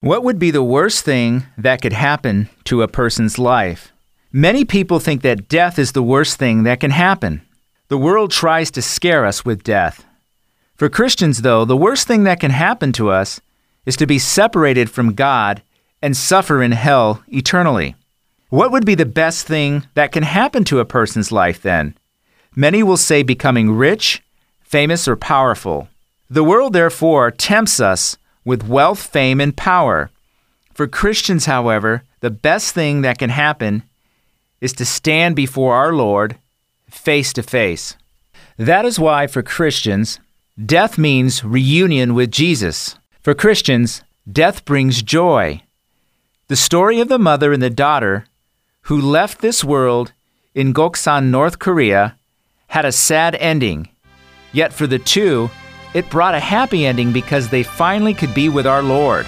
What 0.00 0.22
would 0.22 0.38
be 0.38 0.52
the 0.52 0.62
worst 0.62 1.04
thing 1.04 1.46
that 1.56 1.82
could 1.82 1.92
happen 1.92 2.48
to 2.66 2.82
a 2.82 2.86
person's 2.86 3.40
life? 3.40 3.92
Many 4.32 4.66
people 4.66 5.00
think 5.00 5.22
that 5.22 5.48
death 5.48 5.78
is 5.78 5.92
the 5.92 6.02
worst 6.02 6.38
thing 6.38 6.64
that 6.64 6.80
can 6.80 6.90
happen. 6.90 7.40
The 7.88 7.96
world 7.96 8.30
tries 8.30 8.70
to 8.72 8.82
scare 8.82 9.24
us 9.24 9.42
with 9.42 9.64
death. 9.64 10.04
For 10.76 10.90
Christians, 10.90 11.40
though, 11.40 11.64
the 11.64 11.78
worst 11.78 12.06
thing 12.06 12.24
that 12.24 12.38
can 12.38 12.50
happen 12.50 12.92
to 12.92 13.08
us 13.08 13.40
is 13.86 13.96
to 13.96 14.06
be 14.06 14.18
separated 14.18 14.90
from 14.90 15.14
God 15.14 15.62
and 16.02 16.14
suffer 16.14 16.62
in 16.62 16.72
hell 16.72 17.22
eternally. 17.28 17.96
What 18.50 18.70
would 18.70 18.84
be 18.84 18.94
the 18.94 19.06
best 19.06 19.46
thing 19.46 19.86
that 19.94 20.12
can 20.12 20.24
happen 20.24 20.62
to 20.64 20.80
a 20.80 20.84
person's 20.84 21.32
life 21.32 21.62
then? 21.62 21.96
Many 22.54 22.82
will 22.82 22.98
say 22.98 23.22
becoming 23.22 23.70
rich, 23.70 24.22
famous, 24.60 25.08
or 25.08 25.16
powerful. 25.16 25.88
The 26.28 26.44
world, 26.44 26.74
therefore, 26.74 27.30
tempts 27.30 27.80
us 27.80 28.18
with 28.44 28.68
wealth, 28.68 29.00
fame, 29.00 29.40
and 29.40 29.56
power. 29.56 30.10
For 30.74 30.86
Christians, 30.86 31.46
however, 31.46 32.02
the 32.20 32.30
best 32.30 32.74
thing 32.74 33.00
that 33.00 33.16
can 33.16 33.30
happen 33.30 33.84
is 34.60 34.72
to 34.74 34.84
stand 34.84 35.36
before 35.36 35.74
our 35.74 35.92
Lord 35.92 36.38
face 36.90 37.32
to 37.34 37.42
face. 37.42 37.96
That 38.56 38.84
is 38.84 38.98
why, 38.98 39.26
for 39.26 39.42
Christians, 39.42 40.18
death 40.64 40.98
means 40.98 41.44
reunion 41.44 42.14
with 42.14 42.32
Jesus. 42.32 42.96
For 43.20 43.34
Christians, 43.34 44.02
death 44.30 44.64
brings 44.64 45.02
joy. 45.02 45.62
The 46.48 46.56
story 46.56 47.00
of 47.00 47.08
the 47.08 47.18
mother 47.18 47.52
and 47.52 47.62
the 47.62 47.70
daughter 47.70 48.26
who 48.82 49.00
left 49.00 49.40
this 49.40 49.62
world 49.62 50.12
in 50.54 50.74
Goksan, 50.74 51.26
North 51.26 51.58
Korea, 51.58 52.16
had 52.68 52.84
a 52.84 52.92
sad 52.92 53.34
ending. 53.36 53.88
Yet 54.52 54.72
for 54.72 54.86
the 54.86 54.98
two, 54.98 55.50
it 55.94 56.10
brought 56.10 56.34
a 56.34 56.40
happy 56.40 56.86
ending 56.86 57.12
because 57.12 57.48
they 57.48 57.62
finally 57.62 58.14
could 58.14 58.34
be 58.34 58.48
with 58.48 58.66
our 58.66 58.82
Lord. 58.82 59.26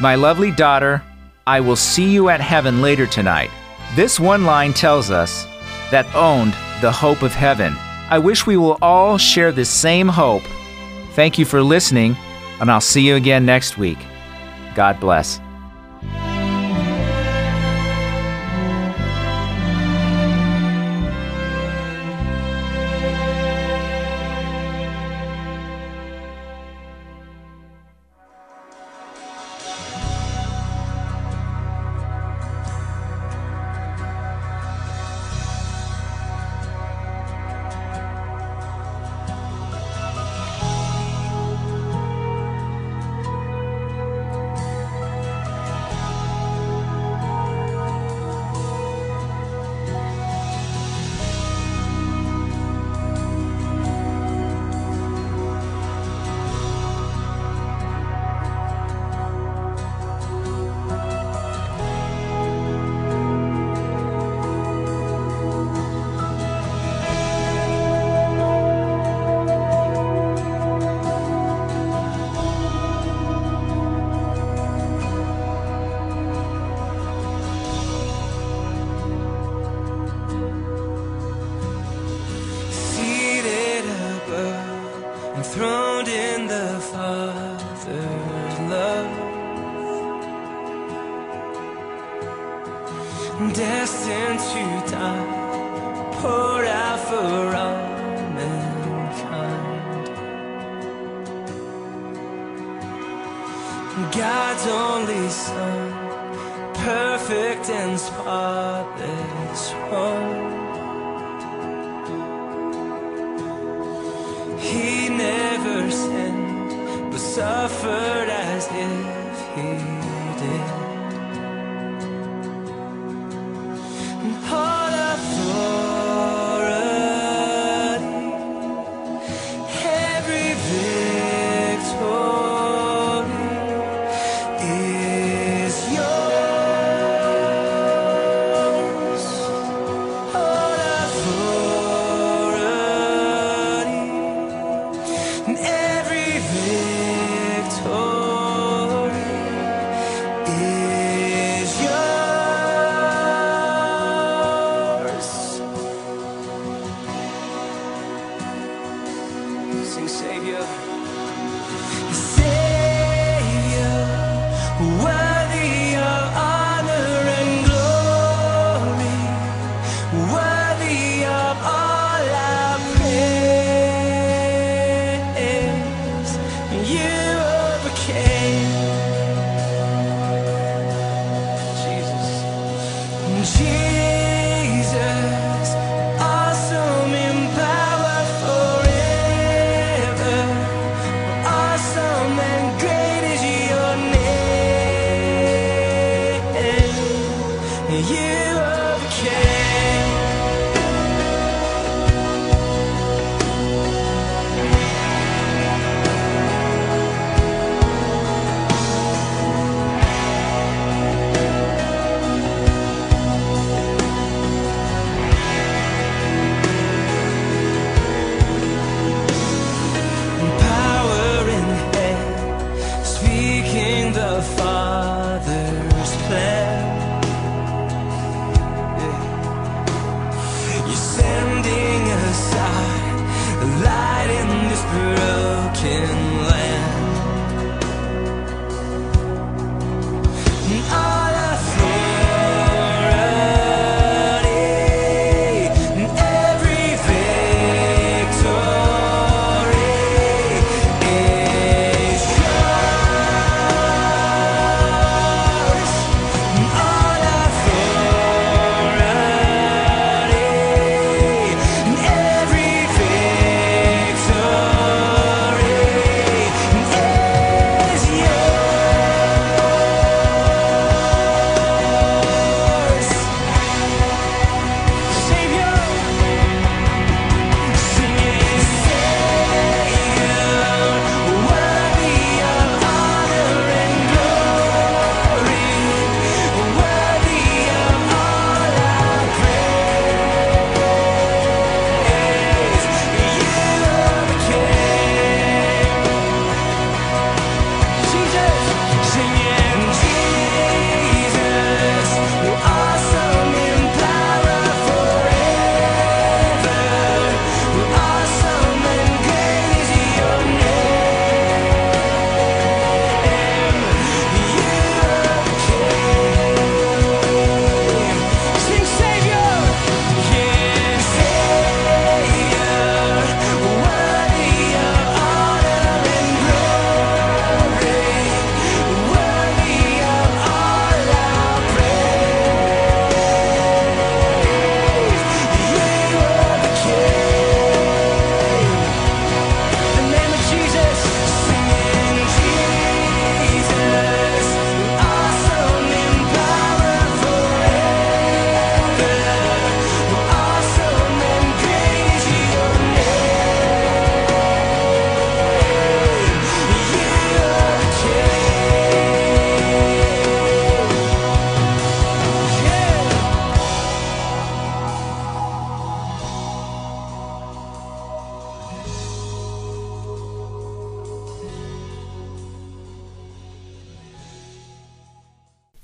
My 0.00 0.14
lovely 0.14 0.50
daughter, 0.50 1.02
I 1.46 1.60
will 1.60 1.76
see 1.76 2.10
you 2.10 2.28
at 2.28 2.40
heaven 2.40 2.82
later 2.82 3.06
tonight. 3.06 3.50
This 3.94 4.18
one 4.18 4.44
line 4.44 4.72
tells 4.72 5.10
us 5.10 5.44
that 5.90 6.06
owned 6.14 6.54
the 6.80 6.90
hope 6.90 7.20
of 7.20 7.34
heaven. 7.34 7.76
I 8.08 8.18
wish 8.18 8.46
we 8.46 8.56
will 8.56 8.78
all 8.80 9.18
share 9.18 9.52
this 9.52 9.68
same 9.68 10.08
hope. 10.08 10.42
Thank 11.10 11.38
you 11.38 11.44
for 11.44 11.62
listening, 11.62 12.16
and 12.58 12.70
I'll 12.70 12.80
see 12.80 13.06
you 13.06 13.16
again 13.16 13.44
next 13.44 13.76
week. 13.76 13.98
God 14.74 14.98
bless. 14.98 15.40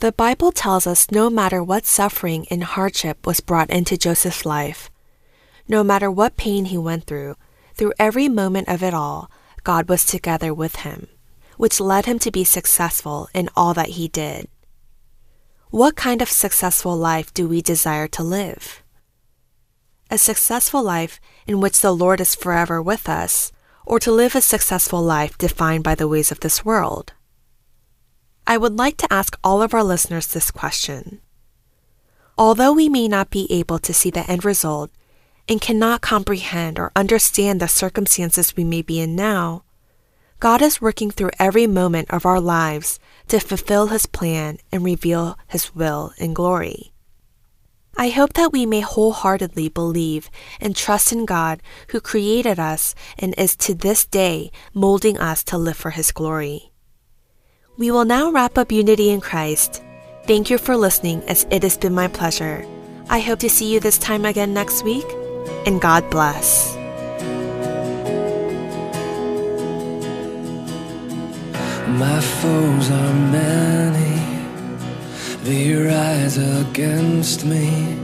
The 0.00 0.12
Bible 0.12 0.52
tells 0.52 0.86
us 0.86 1.10
no 1.10 1.28
matter 1.28 1.60
what 1.60 1.84
suffering 1.84 2.46
and 2.52 2.62
hardship 2.62 3.26
was 3.26 3.40
brought 3.40 3.68
into 3.68 3.98
Joseph's 3.98 4.46
life, 4.46 4.92
no 5.66 5.82
matter 5.82 6.08
what 6.08 6.36
pain 6.36 6.66
he 6.66 6.78
went 6.78 7.04
through, 7.04 7.34
through 7.74 7.94
every 7.98 8.28
moment 8.28 8.68
of 8.68 8.80
it 8.80 8.94
all, 8.94 9.28
God 9.64 9.88
was 9.88 10.04
together 10.04 10.54
with 10.54 10.76
him, 10.86 11.08
which 11.56 11.80
led 11.80 12.06
him 12.06 12.20
to 12.20 12.30
be 12.30 12.44
successful 12.44 13.28
in 13.34 13.50
all 13.56 13.74
that 13.74 13.98
he 13.98 14.06
did. 14.06 14.46
What 15.70 15.96
kind 15.96 16.22
of 16.22 16.28
successful 16.28 16.96
life 16.96 17.34
do 17.34 17.48
we 17.48 17.60
desire 17.60 18.06
to 18.06 18.22
live? 18.22 18.84
A 20.12 20.16
successful 20.16 20.82
life 20.82 21.18
in 21.44 21.60
which 21.60 21.80
the 21.80 21.92
Lord 21.92 22.20
is 22.20 22.36
forever 22.36 22.80
with 22.80 23.08
us, 23.08 23.50
or 23.84 23.98
to 23.98 24.12
live 24.12 24.36
a 24.36 24.40
successful 24.42 25.02
life 25.02 25.36
defined 25.36 25.82
by 25.82 25.96
the 25.96 26.06
ways 26.06 26.30
of 26.30 26.38
this 26.38 26.64
world? 26.64 27.14
I 28.50 28.56
would 28.56 28.78
like 28.78 28.96
to 28.96 29.12
ask 29.12 29.38
all 29.44 29.60
of 29.60 29.74
our 29.74 29.84
listeners 29.84 30.26
this 30.26 30.50
question. 30.50 31.20
Although 32.38 32.72
we 32.72 32.88
may 32.88 33.06
not 33.06 33.28
be 33.28 33.46
able 33.52 33.78
to 33.80 33.92
see 33.92 34.08
the 34.08 34.28
end 34.28 34.42
result 34.42 34.90
and 35.46 35.60
cannot 35.60 36.00
comprehend 36.00 36.78
or 36.78 36.90
understand 36.96 37.60
the 37.60 37.68
circumstances 37.68 38.56
we 38.56 38.64
may 38.64 38.80
be 38.80 39.00
in 39.00 39.14
now, 39.14 39.64
God 40.40 40.62
is 40.62 40.80
working 40.80 41.10
through 41.10 41.32
every 41.38 41.66
moment 41.66 42.10
of 42.10 42.24
our 42.24 42.40
lives 42.40 42.98
to 43.26 43.38
fulfill 43.38 43.88
His 43.88 44.06
plan 44.06 44.56
and 44.72 44.82
reveal 44.82 45.38
His 45.46 45.74
will 45.74 46.14
and 46.18 46.34
glory. 46.34 46.94
I 47.98 48.08
hope 48.08 48.32
that 48.32 48.52
we 48.52 48.64
may 48.64 48.80
wholeheartedly 48.80 49.68
believe 49.68 50.30
and 50.58 50.74
trust 50.74 51.12
in 51.12 51.26
God 51.26 51.60
who 51.88 52.00
created 52.00 52.58
us 52.58 52.94
and 53.18 53.34
is 53.36 53.54
to 53.56 53.74
this 53.74 54.06
day 54.06 54.50
molding 54.72 55.18
us 55.18 55.44
to 55.44 55.58
live 55.58 55.76
for 55.76 55.90
His 55.90 56.12
glory. 56.12 56.72
We 57.78 57.92
will 57.92 58.04
now 58.04 58.32
wrap 58.32 58.58
up 58.58 58.72
Unity 58.72 59.10
in 59.10 59.20
Christ. 59.20 59.84
Thank 60.26 60.50
you 60.50 60.58
for 60.58 60.76
listening, 60.76 61.22
as 61.28 61.46
it 61.52 61.62
has 61.62 61.78
been 61.78 61.94
my 61.94 62.08
pleasure. 62.08 62.66
I 63.08 63.20
hope 63.20 63.38
to 63.38 63.48
see 63.48 63.72
you 63.72 63.78
this 63.78 63.98
time 63.98 64.24
again 64.24 64.52
next 64.52 64.82
week, 64.82 65.06
and 65.64 65.80
God 65.80 66.10
bless. 66.10 66.74
My 71.86 72.20
foes 72.20 72.90
are 72.90 73.14
many, 73.30 74.26
they 75.44 75.72
rise 75.72 76.36
against 76.36 77.46
me, 77.46 77.94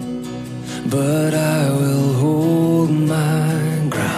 but 0.87 1.35
I 1.35 1.71
will 1.71 2.13
hold 2.13 2.91
my 2.93 3.89
ground. 3.91 4.14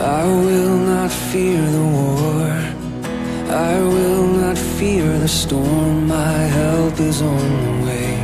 I 0.00 0.24
will 0.24 0.78
not 0.78 1.10
fear 1.10 1.60
the 1.60 1.86
war, 1.98 2.46
I 3.50 3.80
will 3.80 4.26
not 4.26 4.56
fear 4.56 5.18
the 5.18 5.26
storm. 5.26 6.06
My 6.06 6.38
help 6.60 7.00
is 7.00 7.20
on 7.20 7.48
the 7.64 7.86
way, 7.86 8.14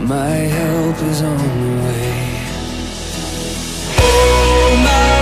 my 0.00 0.34
help 0.58 0.96
is 1.02 1.22
on 1.22 1.38
the 1.38 1.74
way. 1.86 2.10
Oh 3.98 4.76
my 4.84 5.19